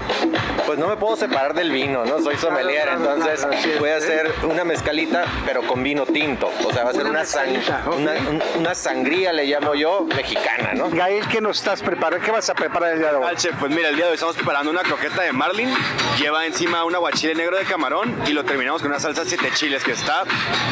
[0.66, 2.20] pues no me puedo separar del vino, ¿no?
[2.20, 3.96] Soy sommelier, Claro, claro, entonces voy a ¿eh?
[3.98, 6.50] hacer una mezcalita, pero con vino tinto.
[6.64, 10.02] O sea, va a ser Una una, sang- una, un- una sangría, le llamo yo,
[10.16, 10.88] mexicana, ¿no?
[10.90, 12.24] Gael, ¿qué nos estás preparando?
[12.24, 13.24] ¿Qué vas a preparar el día de hoy?
[13.26, 15.72] Al chef, pues mira, el día de hoy estamos preparando una croqueta de marlin,
[16.18, 19.82] lleva encima un aguachile negro de camarón y lo terminamos con una salsa siete chiles
[19.84, 20.24] que está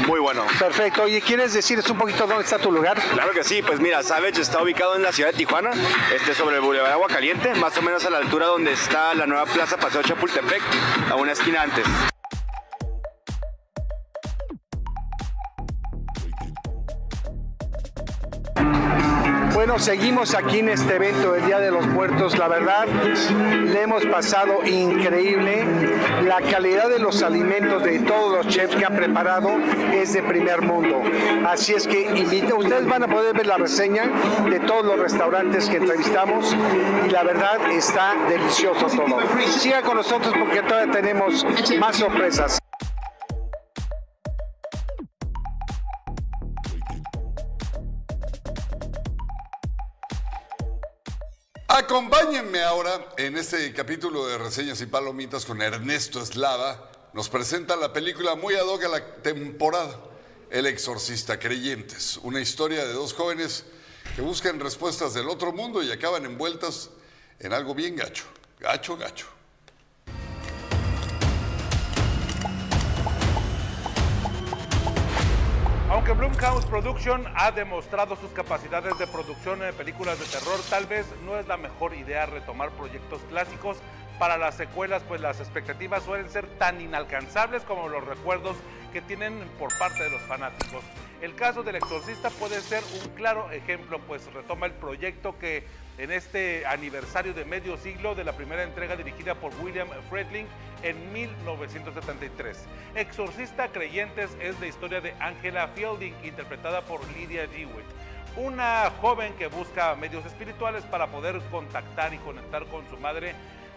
[0.06, 0.44] muy bueno.
[0.58, 1.02] Perfecto.
[1.04, 2.98] Oye, ¿quieres decirles un poquito dónde está tu lugar?
[3.12, 5.70] Claro que sí, pues mira, Savage está ubicado en la ciudad de Tijuana,
[6.14, 9.26] este sobre el Boulevard Agua Caliente, más o menos a la altura donde está la
[9.26, 10.62] nueva Plaza Paseo Chapultepec,
[11.10, 12.19] a una esquina antes.
[19.60, 22.38] Bueno, seguimos aquí en este evento del Día de los Muertos.
[22.38, 25.66] La verdad, le hemos pasado increíble.
[26.24, 29.50] La calidad de los alimentos de todos los chefs que han preparado
[29.92, 31.02] es de primer mundo.
[31.46, 34.04] Así es que invito, ustedes van a poder ver la reseña
[34.48, 36.56] de todos los restaurantes que entrevistamos
[37.06, 39.18] y la verdad está delicioso todo.
[39.58, 41.44] Sigan con nosotros porque todavía tenemos
[41.78, 42.60] más sorpresas.
[51.72, 56.90] Acompáñenme ahora en este capítulo de Reseñas y Palomitas con Ernesto Eslava.
[57.12, 59.96] Nos presenta la película muy ad hoc a la temporada,
[60.50, 63.66] El Exorcista Creyentes, una historia de dos jóvenes
[64.16, 66.90] que buscan respuestas del otro mundo y acaban envueltas
[67.38, 68.24] en algo bien gacho,
[68.58, 69.39] gacho, gacho.
[75.90, 81.04] Aunque Blumhouse Production ha demostrado sus capacidades de producción de películas de terror, tal vez
[81.26, 83.76] no es la mejor idea retomar proyectos clásicos
[84.16, 88.56] para las secuelas, pues las expectativas suelen ser tan inalcanzables como los recuerdos
[88.92, 90.84] que tienen por parte de los fanáticos.
[91.22, 95.66] El caso del exorcista puede ser un claro ejemplo, pues retoma el proyecto que
[96.00, 100.46] en este aniversario de medio siglo de la primera entrega dirigida por William Friedling
[100.82, 102.64] en 1973.
[102.94, 107.84] Exorcista Creyentes es la historia de Angela Fielding, interpretada por Lydia Dewitt.
[108.36, 113.34] Una joven que busca medios espirituales para poder contactar y conectar con su madre,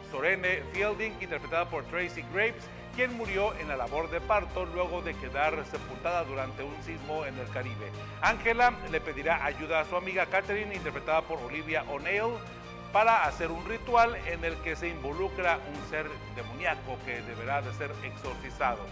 [0.09, 2.63] Sorene Fielding, interpretada por Tracy Graves,
[2.95, 7.37] quien murió en la labor de parto luego de quedar sepultada durante un sismo en
[7.37, 7.91] el Caribe.
[8.21, 12.33] Angela le pedirá ayuda a su amiga Catherine, interpretada por Olivia O'Neill,
[12.91, 17.73] para hacer un ritual en el que se involucra un ser demoníaco que deberá de
[17.73, 18.85] ser exorcizado.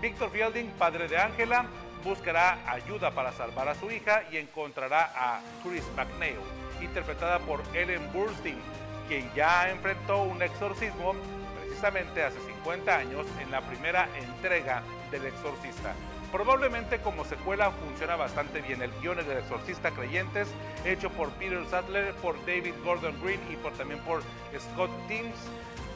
[0.00, 1.66] Victor Fielding, padre de Angela,
[2.04, 6.38] buscará ayuda para salvar a su hija y encontrará a Chris McNeil,
[6.80, 8.58] interpretada por Ellen Burstyn,
[9.08, 11.14] quien ya enfrentó un exorcismo
[11.78, 15.94] precisamente hace 50 años en la primera entrega del Exorcista.
[16.32, 20.48] Probablemente como secuela funciona bastante bien el guion del Exorcista Creyentes,
[20.84, 24.22] hecho por Peter Sattler, por David Gordon Green y por, también por
[24.58, 25.36] Scott Teams.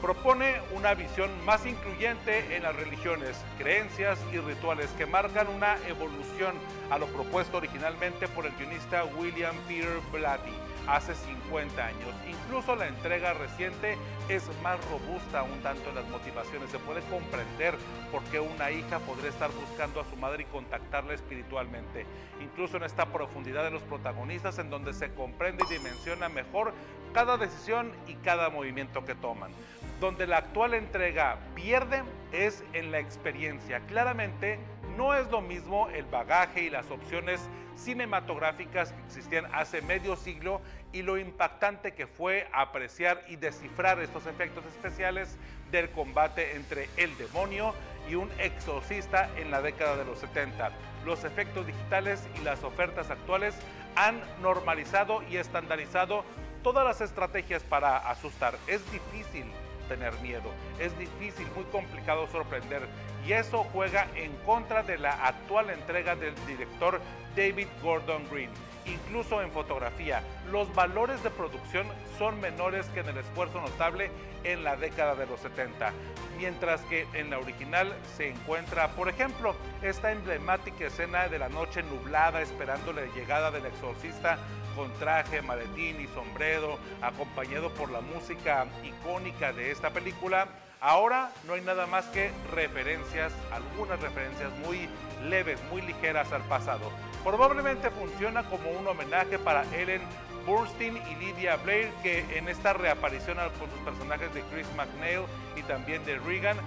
[0.01, 6.55] Propone una visión más incluyente en las religiones, creencias y rituales que marcan una evolución
[6.91, 10.53] a lo propuesto originalmente por el guionista William Peter Blatty
[10.87, 12.09] hace 50 años.
[12.27, 13.97] Incluso la entrega reciente
[14.29, 16.69] es más robusta un tanto en las motivaciones.
[16.69, 17.75] Se puede comprender
[18.11, 22.05] por qué una hija podría estar buscando a su madre y contactarla espiritualmente.
[22.41, 26.73] Incluso en esta profundidad de los protagonistas en donde se comprende y dimensiona mejor
[27.13, 29.51] cada decisión y cada movimiento que toman.
[29.99, 33.79] Donde la actual entrega pierde es en la experiencia.
[33.81, 34.59] Claramente
[34.97, 40.61] no es lo mismo el bagaje y las opciones cinematográficas que existían hace medio siglo
[40.91, 45.37] y lo impactante que fue apreciar y descifrar estos efectos especiales
[45.71, 47.73] del combate entre el demonio
[48.09, 50.71] y un exorcista en la década de los 70.
[51.05, 53.55] Los efectos digitales y las ofertas actuales
[53.95, 56.23] han normalizado y estandarizado
[56.63, 58.57] todas las estrategias para asustar.
[58.67, 59.45] Es difícil
[59.87, 60.49] tener miedo,
[60.79, 62.87] es difícil, muy complicado sorprender
[63.25, 67.01] y eso juega en contra de la actual entrega del director
[67.35, 68.49] David Gordon Green.
[68.85, 70.21] Incluso en fotografía,
[70.51, 74.11] los valores de producción son menores que en el esfuerzo notable
[74.43, 75.93] en la década de los 70,
[76.37, 81.81] mientras que en la original se encuentra, por ejemplo, esta emblemática escena de la noche
[81.83, 84.37] nublada esperando la llegada del exorcista
[84.75, 90.47] con traje, maletín y sombrero, acompañado por la música icónica de esta película
[90.83, 94.89] Ahora no hay nada más que referencias, algunas referencias muy
[95.29, 96.91] leves, muy ligeras al pasado.
[97.23, 100.01] Probablemente funciona como un homenaje para Ellen
[100.45, 105.21] Burstyn y Lydia Blair, que en esta reaparición con sus personajes de Chris McNeil
[105.55, 106.57] y también de Regan,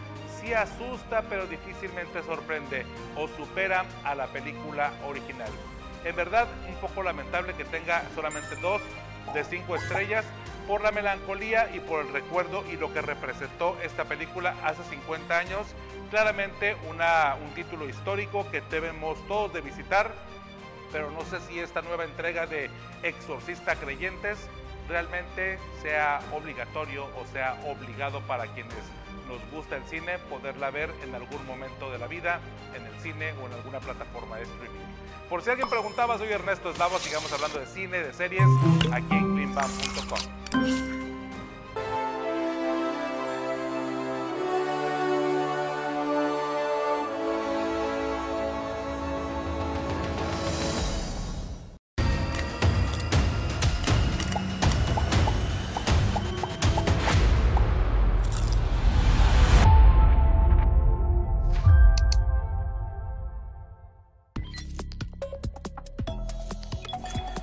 [0.41, 2.87] sí asusta pero difícilmente sorprende
[3.17, 5.51] o supera a la película original.
[6.07, 8.81] En verdad, un poco lamentable que tenga solamente dos
[9.35, 10.25] de cinco estrellas,
[10.67, 15.39] por la melancolía y por el recuerdo y lo que representó esta película hace 50
[15.39, 15.67] años.
[16.11, 20.13] Claramente una, un título histórico que debemos todos de visitar,
[20.93, 22.71] pero no sé si esta nueva entrega de
[23.03, 24.39] Exorcista Creyentes
[24.89, 28.77] realmente sea obligatorio o sea obligado para quienes
[29.29, 32.41] nos gusta el cine poderla ver en algún momento de la vida,
[32.75, 34.96] en el cine o en alguna plataforma de streaming.
[35.29, 38.47] Por si alguien preguntaba, soy Ernesto Eslavo, sigamos hablando de cine, de series,
[38.93, 40.96] aquí en greenbam.com.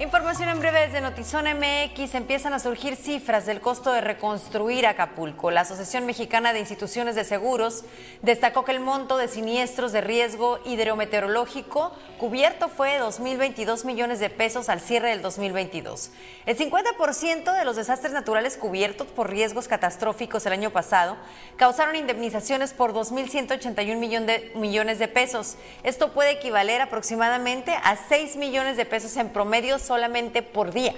[0.04, 2.16] Información en breve desde Notizón MX.
[2.16, 5.50] Empiezan a surgir cifras del costo de reconstruir Acapulco.
[5.50, 7.86] La Asociación Mexicana de Instituciones de Seguros
[8.22, 14.30] destacó que el monto de siniestros de riesgo hidrometeorológico cubierto fue de 2.022 millones de
[14.30, 16.12] pesos al cierre del 2022.
[16.46, 21.16] El 50% de los desastres naturales cubiertos por riesgos catastróficos el año pasado
[21.56, 25.56] causaron indemnizaciones por 2.181 millones de pesos.
[25.84, 30.96] Esto puede equivaler aproximadamente a 6 millones de pesos en promedio sobre solamente por día.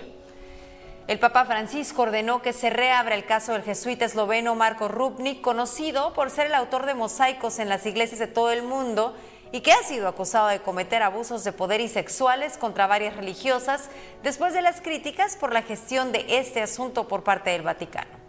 [1.10, 6.14] El Papa Francisco ordenó que se reabra el caso del jesuita esloveno Marco Rupnik, conocido
[6.14, 9.14] por ser el autor de mosaicos en las iglesias de todo el mundo
[9.52, 13.90] y que ha sido acusado de cometer abusos de poder y sexuales contra varias religiosas
[14.24, 18.25] después de las críticas por la gestión de este asunto por parte del Vaticano.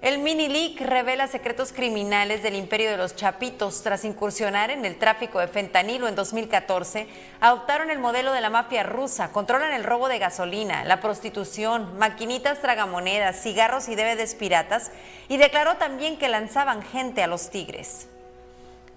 [0.00, 3.82] El mini leak revela secretos criminales del imperio de los chapitos.
[3.82, 7.08] Tras incursionar en el tráfico de fentanilo en 2014,
[7.40, 12.60] adoptaron el modelo de la mafia rusa, controlan el robo de gasolina, la prostitución, maquinitas
[12.60, 14.92] tragamonedas, cigarros y DVDs piratas,
[15.28, 18.06] y declaró también que lanzaban gente a los tigres.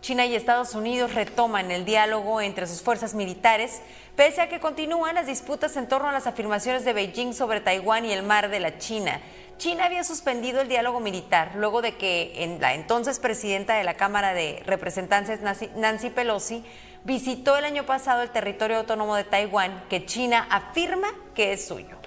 [0.01, 3.81] China y Estados Unidos retoman el diálogo entre sus fuerzas militares,
[4.15, 8.05] pese a que continúan las disputas en torno a las afirmaciones de Beijing sobre Taiwán
[8.05, 9.19] y el mar de la China.
[9.61, 13.93] China había suspendido el diálogo militar luego de que en la entonces presidenta de la
[13.93, 16.65] Cámara de Representantes, Nancy- Pelosi,
[17.03, 22.00] visitó el año pasado el territorio autónomo de Taiwán, que China afirma que es suyo.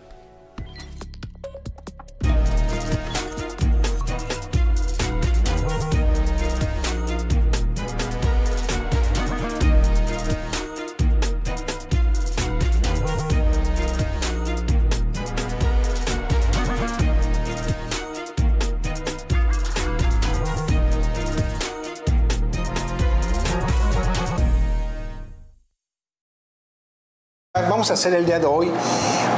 [27.85, 28.71] Vamos a hacer el día de hoy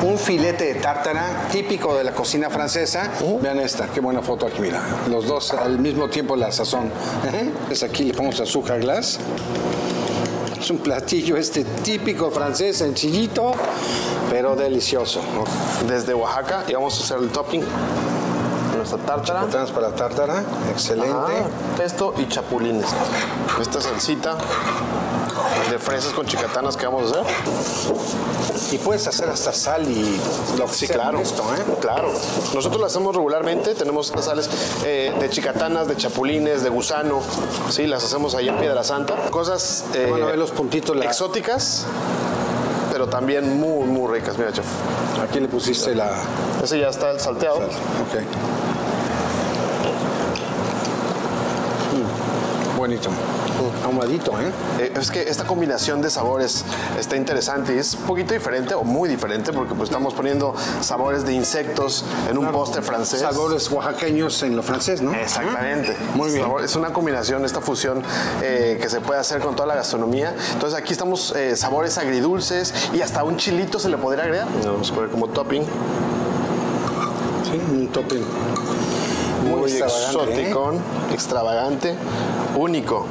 [0.04, 3.10] un filete de tártara típico de la cocina francesa.
[3.42, 4.80] Vean esta, qué buena foto aquí, mira.
[5.10, 6.92] Los dos al mismo tiempo la sazón.
[7.66, 9.18] Pues aquí le ponemos azúcar glass.
[10.60, 13.50] Es un platillo este típico francés, sencillito,
[14.30, 15.22] pero delicioso.
[15.88, 17.64] Desde Oaxaca y vamos a hacer el topping.
[18.76, 19.40] Nuestra tártara.
[19.40, 21.10] Chicatanas para tártara, excelente.
[21.10, 22.86] Ajá, pesto y chapulines.
[23.60, 24.38] Esta salsita
[25.70, 27.34] de fresas con chicatanas que vamos a hacer.
[28.72, 30.18] Y puedes hacer hasta sal y
[30.58, 31.20] lo que Sí, sea claro.
[31.20, 31.62] esto, ¿eh?
[31.80, 32.08] Claro.
[32.54, 33.74] Nosotros lo hacemos regularmente.
[33.74, 34.48] Tenemos estas sales
[34.84, 37.20] eh, de chicatanas, de chapulines, de gusano.
[37.70, 39.14] Sí, las hacemos ahí en Piedra Santa.
[39.30, 40.96] Cosas eh, los puntitos.
[40.96, 41.84] la- exóticas,
[42.92, 44.36] pero también muy, muy ricas.
[44.38, 44.64] Mira, chef.
[45.22, 46.10] Aquí le pusiste la...
[46.62, 47.56] Ese ya está el salteado.
[47.56, 48.20] Ok.
[51.94, 52.78] Mm,
[53.84, 54.52] Ahumadito, ¿eh?
[54.80, 56.64] Eh, Es que esta combinación de sabores
[56.98, 61.24] está interesante y es un poquito diferente o muy diferente porque pues estamos poniendo sabores
[61.24, 63.20] de insectos en un postre francés.
[63.20, 65.14] Sabores oaxaqueños en lo francés, ¿no?
[65.14, 65.96] Exactamente.
[66.14, 66.46] Muy bien.
[66.62, 68.02] Es una combinación, esta fusión
[68.42, 70.34] eh, que se puede hacer con toda la gastronomía.
[70.52, 74.48] Entonces aquí estamos eh, sabores agridulces y hasta un chilito se le podría agregar.
[74.64, 75.62] Vamos a poner como topping.
[77.44, 78.24] Sí, un topping.
[79.42, 80.42] Muy, Muy extravagante, ¿eh?
[80.42, 80.72] exótico,
[81.12, 81.94] extravagante,
[82.56, 83.06] único.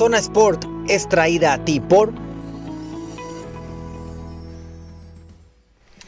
[0.00, 2.29] Zona Sport es traída a ti por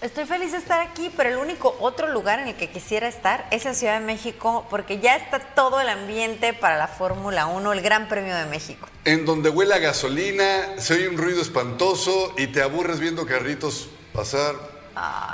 [0.02, 3.46] Estoy feliz de estar aquí, pero el único otro lugar en el que quisiera estar
[3.52, 7.72] es en Ciudad de México, porque ya está todo el ambiente para la Fórmula 1,
[7.72, 8.88] el Gran Premio de México.
[9.04, 13.90] En donde huele a gasolina, se oye un ruido espantoso y te aburres viendo carritos
[14.12, 14.56] pasar.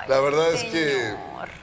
[0.07, 1.15] la verdad es que.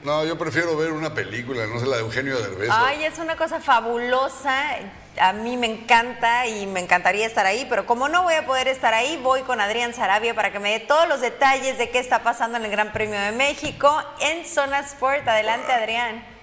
[0.03, 2.71] No, yo prefiero ver una película, no sé, la de Eugenio Derbez.
[2.71, 4.77] Ay, es una cosa fabulosa.
[5.19, 8.67] A mí me encanta y me encantaría estar ahí, pero como no voy a poder
[8.67, 11.99] estar ahí, voy con Adrián Sarabia para que me dé todos los detalles de qué
[11.99, 13.89] está pasando en el Gran Premio de México
[14.19, 15.27] en Zona Sport.
[15.27, 16.34] Adelante, Adrián.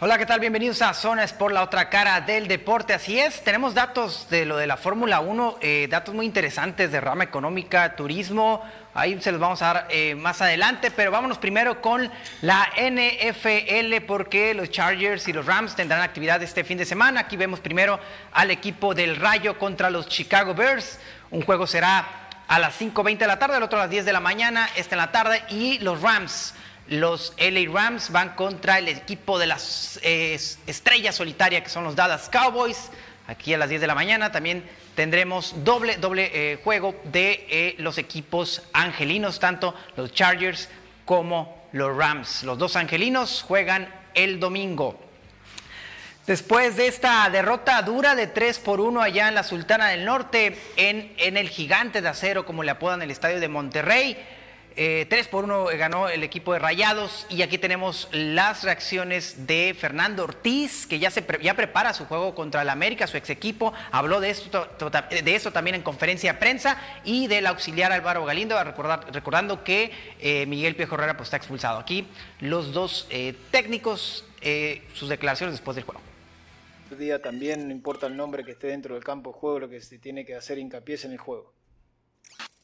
[0.00, 0.38] Hola, ¿qué tal?
[0.38, 2.94] Bienvenidos a Zona Sport, la otra cara del deporte.
[2.94, 7.00] Así es, tenemos datos de lo de la Fórmula 1, eh, datos muy interesantes de
[7.00, 8.62] rama económica, turismo.
[8.94, 12.08] Ahí se los vamos a dar eh, más adelante, pero vámonos primero con
[12.42, 17.22] la NFL porque los Chargers y los Rams tendrán actividad este fin de semana.
[17.22, 17.98] Aquí vemos primero
[18.34, 21.00] al equipo del Rayo contra los Chicago Bears.
[21.32, 22.06] Un juego será
[22.46, 24.94] a las 5.20 de la tarde, el otro a las 10 de la mañana, este
[24.94, 26.54] en la tarde, y los Rams.
[26.88, 32.28] Los LA Rams van contra el equipo de las estrellas solitarias que son los Dallas
[32.30, 32.90] Cowboys.
[33.26, 34.64] Aquí a las 10 de la mañana también
[34.94, 40.70] tendremos doble, doble eh, juego de eh, los equipos angelinos, tanto los Chargers
[41.04, 42.42] como los Rams.
[42.42, 44.98] Los dos angelinos juegan el domingo.
[46.26, 50.58] Después de esta derrota dura de 3 por 1 allá en la Sultana del Norte,
[50.76, 54.16] en, en el gigante de acero, como le apodan el estadio de Monterrey,
[54.80, 59.76] eh, 3 por 1 ganó el equipo de Rayados y aquí tenemos las reacciones de
[59.76, 63.74] Fernando Ortiz, que ya, se ya prepara su juego contra el América, su ex equipo,
[63.90, 64.68] habló de, esto,
[65.10, 70.46] de eso también en conferencia de prensa y del auxiliar Álvaro Galindo, recordando que eh,
[70.46, 71.80] Miguel Piejo Herrera pues, está expulsado.
[71.80, 72.06] Aquí
[72.38, 76.00] los dos eh, técnicos, eh, sus declaraciones después del juego
[76.96, 79.80] día también no importa el nombre que esté dentro del campo de juego, lo que
[79.80, 81.52] se tiene que hacer hincapié es en el juego.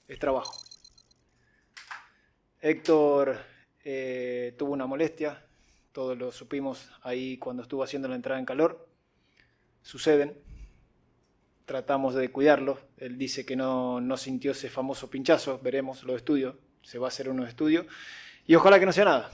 [0.09, 0.55] Es trabajo.
[2.65, 3.37] Héctor
[3.85, 5.45] eh, tuvo una molestia,
[5.93, 8.89] todos lo supimos ahí cuando estuvo haciendo la entrada en calor.
[9.83, 10.35] Suceden,
[11.67, 12.79] tratamos de cuidarlo.
[12.97, 17.09] Él dice que no, no sintió ese famoso pinchazo, veremos los estudios, se va a
[17.09, 17.85] hacer unos estudios.
[18.47, 19.31] Y ojalá que no sea nada.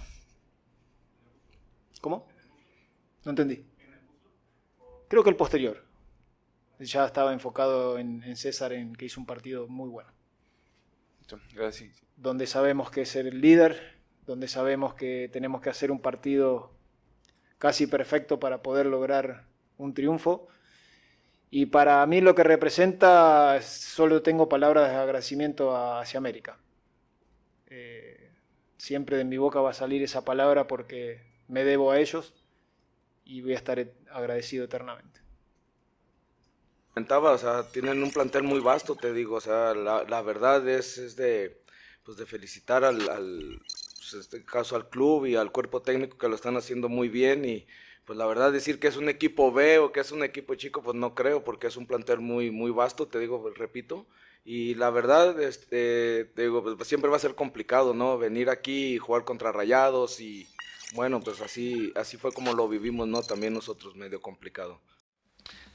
[2.00, 2.26] ¿Cómo?
[3.24, 3.64] No entendí.
[5.06, 5.86] Creo que el posterior.
[6.80, 10.10] Ya estaba enfocado en, César, en que hizo un partido muy bueno.
[11.54, 12.02] Gracias.
[12.20, 16.70] Donde sabemos que es el líder, donde sabemos que tenemos que hacer un partido
[17.58, 19.46] casi perfecto para poder lograr
[19.78, 20.48] un triunfo.
[21.50, 26.58] Y para mí lo que representa, solo tengo palabras de agradecimiento hacia América.
[27.66, 28.30] Eh,
[28.76, 32.34] siempre de mi boca va a salir esa palabra porque me debo a ellos
[33.24, 35.20] y voy a estar agradecido eternamente.
[37.38, 41.59] Sea, tienen un plantel muy vasto, te digo, o sea, la, verdad es, de,
[42.04, 42.98] pues de felicitar al,
[43.96, 47.44] pues este caso al club y al cuerpo técnico que lo están haciendo muy bien
[47.44, 47.66] y
[48.04, 50.82] pues la verdad decir que es un equipo B o que es un equipo chico,
[50.82, 54.06] pues no creo porque es un plantel muy, muy vasto, te digo, repito,
[54.44, 58.18] y la verdad, este, te digo, pues siempre va a ser complicado, ¿no?
[58.18, 60.48] Venir aquí y jugar contra Rayados y,
[60.94, 63.22] bueno, pues así, así fue como lo vivimos, ¿no?
[63.22, 64.80] También nosotros medio complicado.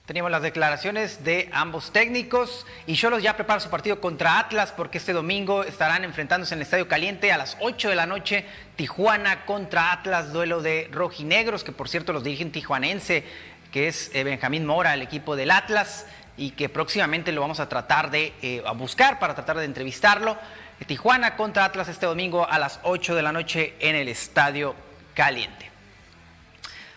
[0.05, 4.99] Teníamos las declaraciones de ambos técnicos y Cholos ya prepara su partido contra Atlas porque
[4.99, 8.45] este domingo estarán enfrentándose en el Estadio Caliente a las 8 de la noche.
[8.75, 13.23] Tijuana contra Atlas, duelo de rojinegros, que por cierto los dirigen tijuanense,
[13.71, 16.05] que es eh, Benjamín Mora, el equipo del Atlas,
[16.37, 20.37] y que próximamente lo vamos a tratar de eh, buscar para tratar de entrevistarlo.
[20.85, 24.75] Tijuana contra Atlas este domingo a las 8 de la noche en el Estadio
[25.15, 25.74] caliente.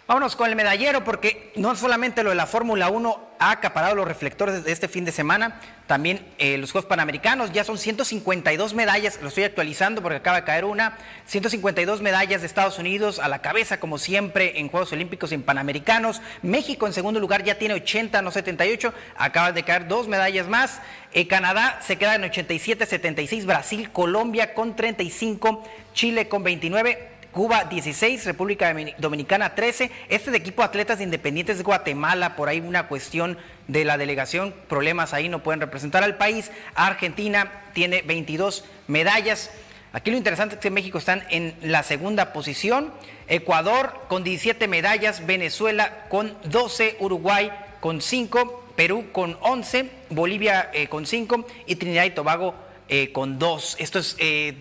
[0.09, 4.09] Vámonos con el medallero porque no solamente lo de la Fórmula 1 ha acaparado los
[4.09, 9.18] reflectores de este fin de semana, también eh, los Juegos Panamericanos, ya son 152 medallas,
[9.20, 10.96] lo estoy actualizando porque acaba de caer una,
[11.26, 15.42] 152 medallas de Estados Unidos a la cabeza como siempre en Juegos Olímpicos y en
[15.42, 20.48] Panamericanos, México en segundo lugar ya tiene 80, no 78, acaban de caer dos medallas
[20.48, 20.80] más,
[21.12, 27.64] eh, Canadá se queda en 87, 76, Brasil, Colombia con 35, Chile con 29, Cuba
[27.64, 29.91] 16, República Dominicana 13.
[30.09, 34.55] Este de equipo de atletas independientes de Guatemala, por ahí una cuestión de la delegación,
[34.68, 36.51] problemas ahí, no pueden representar al país.
[36.74, 39.51] Argentina tiene 22 medallas.
[39.93, 42.93] Aquí lo interesante es que México están en la segunda posición.
[43.26, 47.51] Ecuador con 17 medallas, Venezuela con 12, Uruguay
[47.81, 52.55] con 5, Perú con 11, Bolivia eh, con 5 y Trinidad y Tobago
[52.89, 53.76] eh, con 2.
[53.81, 54.55] Esto es eh,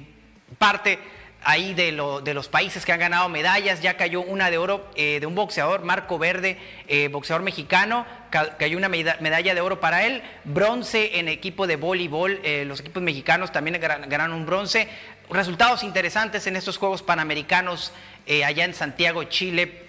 [0.57, 0.99] parte
[1.47, 3.81] ahí de, los países que han ganado medallas.
[3.81, 6.57] Ya cayó una de oro eh, de un boxeador, Marco Verde,
[6.89, 8.05] eh, boxeador mexicano.
[8.29, 10.21] Cayó una medalla de oro para él.
[10.43, 12.41] Bronce en equipo de voleibol.
[12.43, 14.89] Eh, los equipos mexicanos también ganaron un bronce.
[15.29, 17.93] Resultados interesantes en estos Juegos Panamericanos
[18.45, 19.83] allá en Santiago, Chile,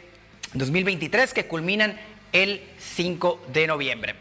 [0.54, 1.98] 2023, que culminan
[2.32, 4.14] el 5 de noviembre.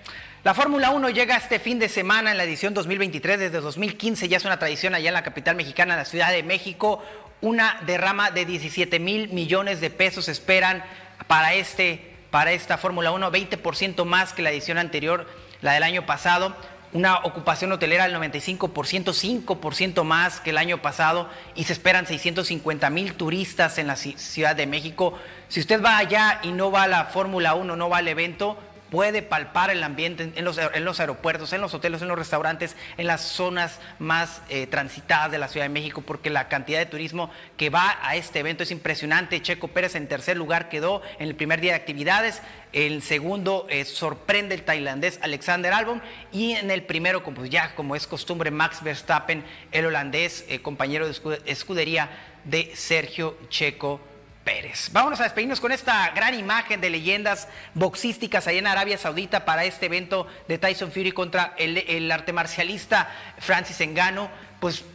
[0.47, 4.37] La Fórmula 1 llega este fin de semana en la edición 2023, desde 2015 ya
[4.37, 7.03] es una tradición allá en la capital mexicana, en la Ciudad de México.
[7.39, 10.83] Una derrama de 17 mil millones de pesos esperan
[11.27, 15.27] para, este, para esta Fórmula 1, 20% más que la edición anterior,
[15.61, 16.55] la del año pasado.
[16.93, 22.89] Una ocupación hotelera del 95%, 5% más que el año pasado y se esperan 650
[22.89, 25.13] mil turistas en la Ciudad de México.
[25.47, 28.57] Si usted va allá y no va a la Fórmula 1, no va al evento,
[28.89, 32.75] puede palpar el ambiente en los, en los, aeropuertos, en los hoteles, en los restaurantes,
[32.97, 36.85] en las zonas más eh, transitadas de la Ciudad de México, porque la cantidad de
[36.85, 39.41] turismo que va a este evento es impresionante.
[39.41, 42.41] Checo Pérez en tercer lugar quedó en el primer día de actividades,
[42.73, 47.95] el segundo eh, sorprende el tailandés Alexander Albon y en el primero, como ya como
[47.95, 52.09] es costumbre, Max Verstappen, el holandés, eh, compañero de escudería
[52.43, 53.99] de Sergio Checo
[54.47, 54.91] Pérez.
[54.93, 59.65] Vámonos a despedirnos con esta gran imagen de leyendas boxísticas allá en Arabia Saudita para
[59.65, 64.29] este evento de Tyson Fury contra el, el arte marcialista Francis Engano.
[64.61, 64.85] Pues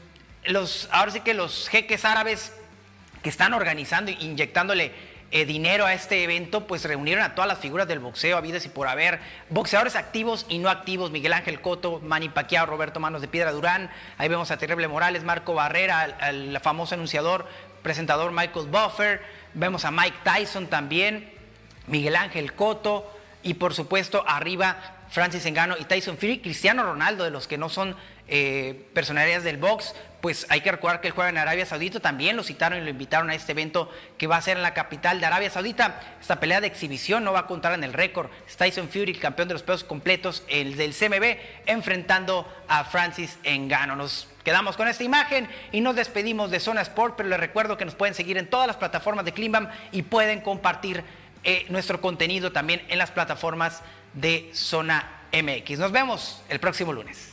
[0.44, 2.54] los, ahora sí que los jeques árabes
[3.22, 4.92] que están organizando e inyectándole
[5.32, 8.68] eh, dinero a este evento, pues reunieron a todas las figuras del boxeo, habidas y
[8.68, 13.28] por haber, boxeadores activos y no activos, Miguel Ángel Coto, Manny Pacquiao, Roberto Manos de
[13.28, 17.46] Piedra Durán, ahí vemos a Terrible Morales, Marco Barrera, al, famoso anunciador,
[17.82, 19.22] presentador Michael Buffer,
[19.54, 21.32] vemos a Mike Tyson también,
[21.86, 23.10] Miguel Ángel Coto
[23.42, 27.68] y por supuesto arriba Francis Engano y Tyson Fury, Cristiano Ronaldo, de los que no
[27.68, 27.96] son
[28.28, 32.36] eh, personalidades del box, pues hay que recordar que él juega en Arabia Saudita, también
[32.36, 35.20] lo citaron y lo invitaron a este evento que va a ser en la capital
[35.20, 36.00] de Arabia Saudita.
[36.20, 38.30] Esta pelea de exhibición no va a contar en el récord.
[38.56, 41.36] Tyson Fury, el campeón de los pesos completos, el del CMB,
[41.66, 43.96] enfrentando a Francis Engano.
[43.96, 47.84] Nos quedamos con esta imagen y nos despedimos de Zona Sport, pero les recuerdo que
[47.84, 51.04] nos pueden seguir en todas las plataformas de Klimbam y pueden compartir
[51.44, 53.82] eh, nuestro contenido también en las plataformas
[54.14, 55.78] de Zona MX.
[55.78, 57.31] Nos vemos el próximo lunes.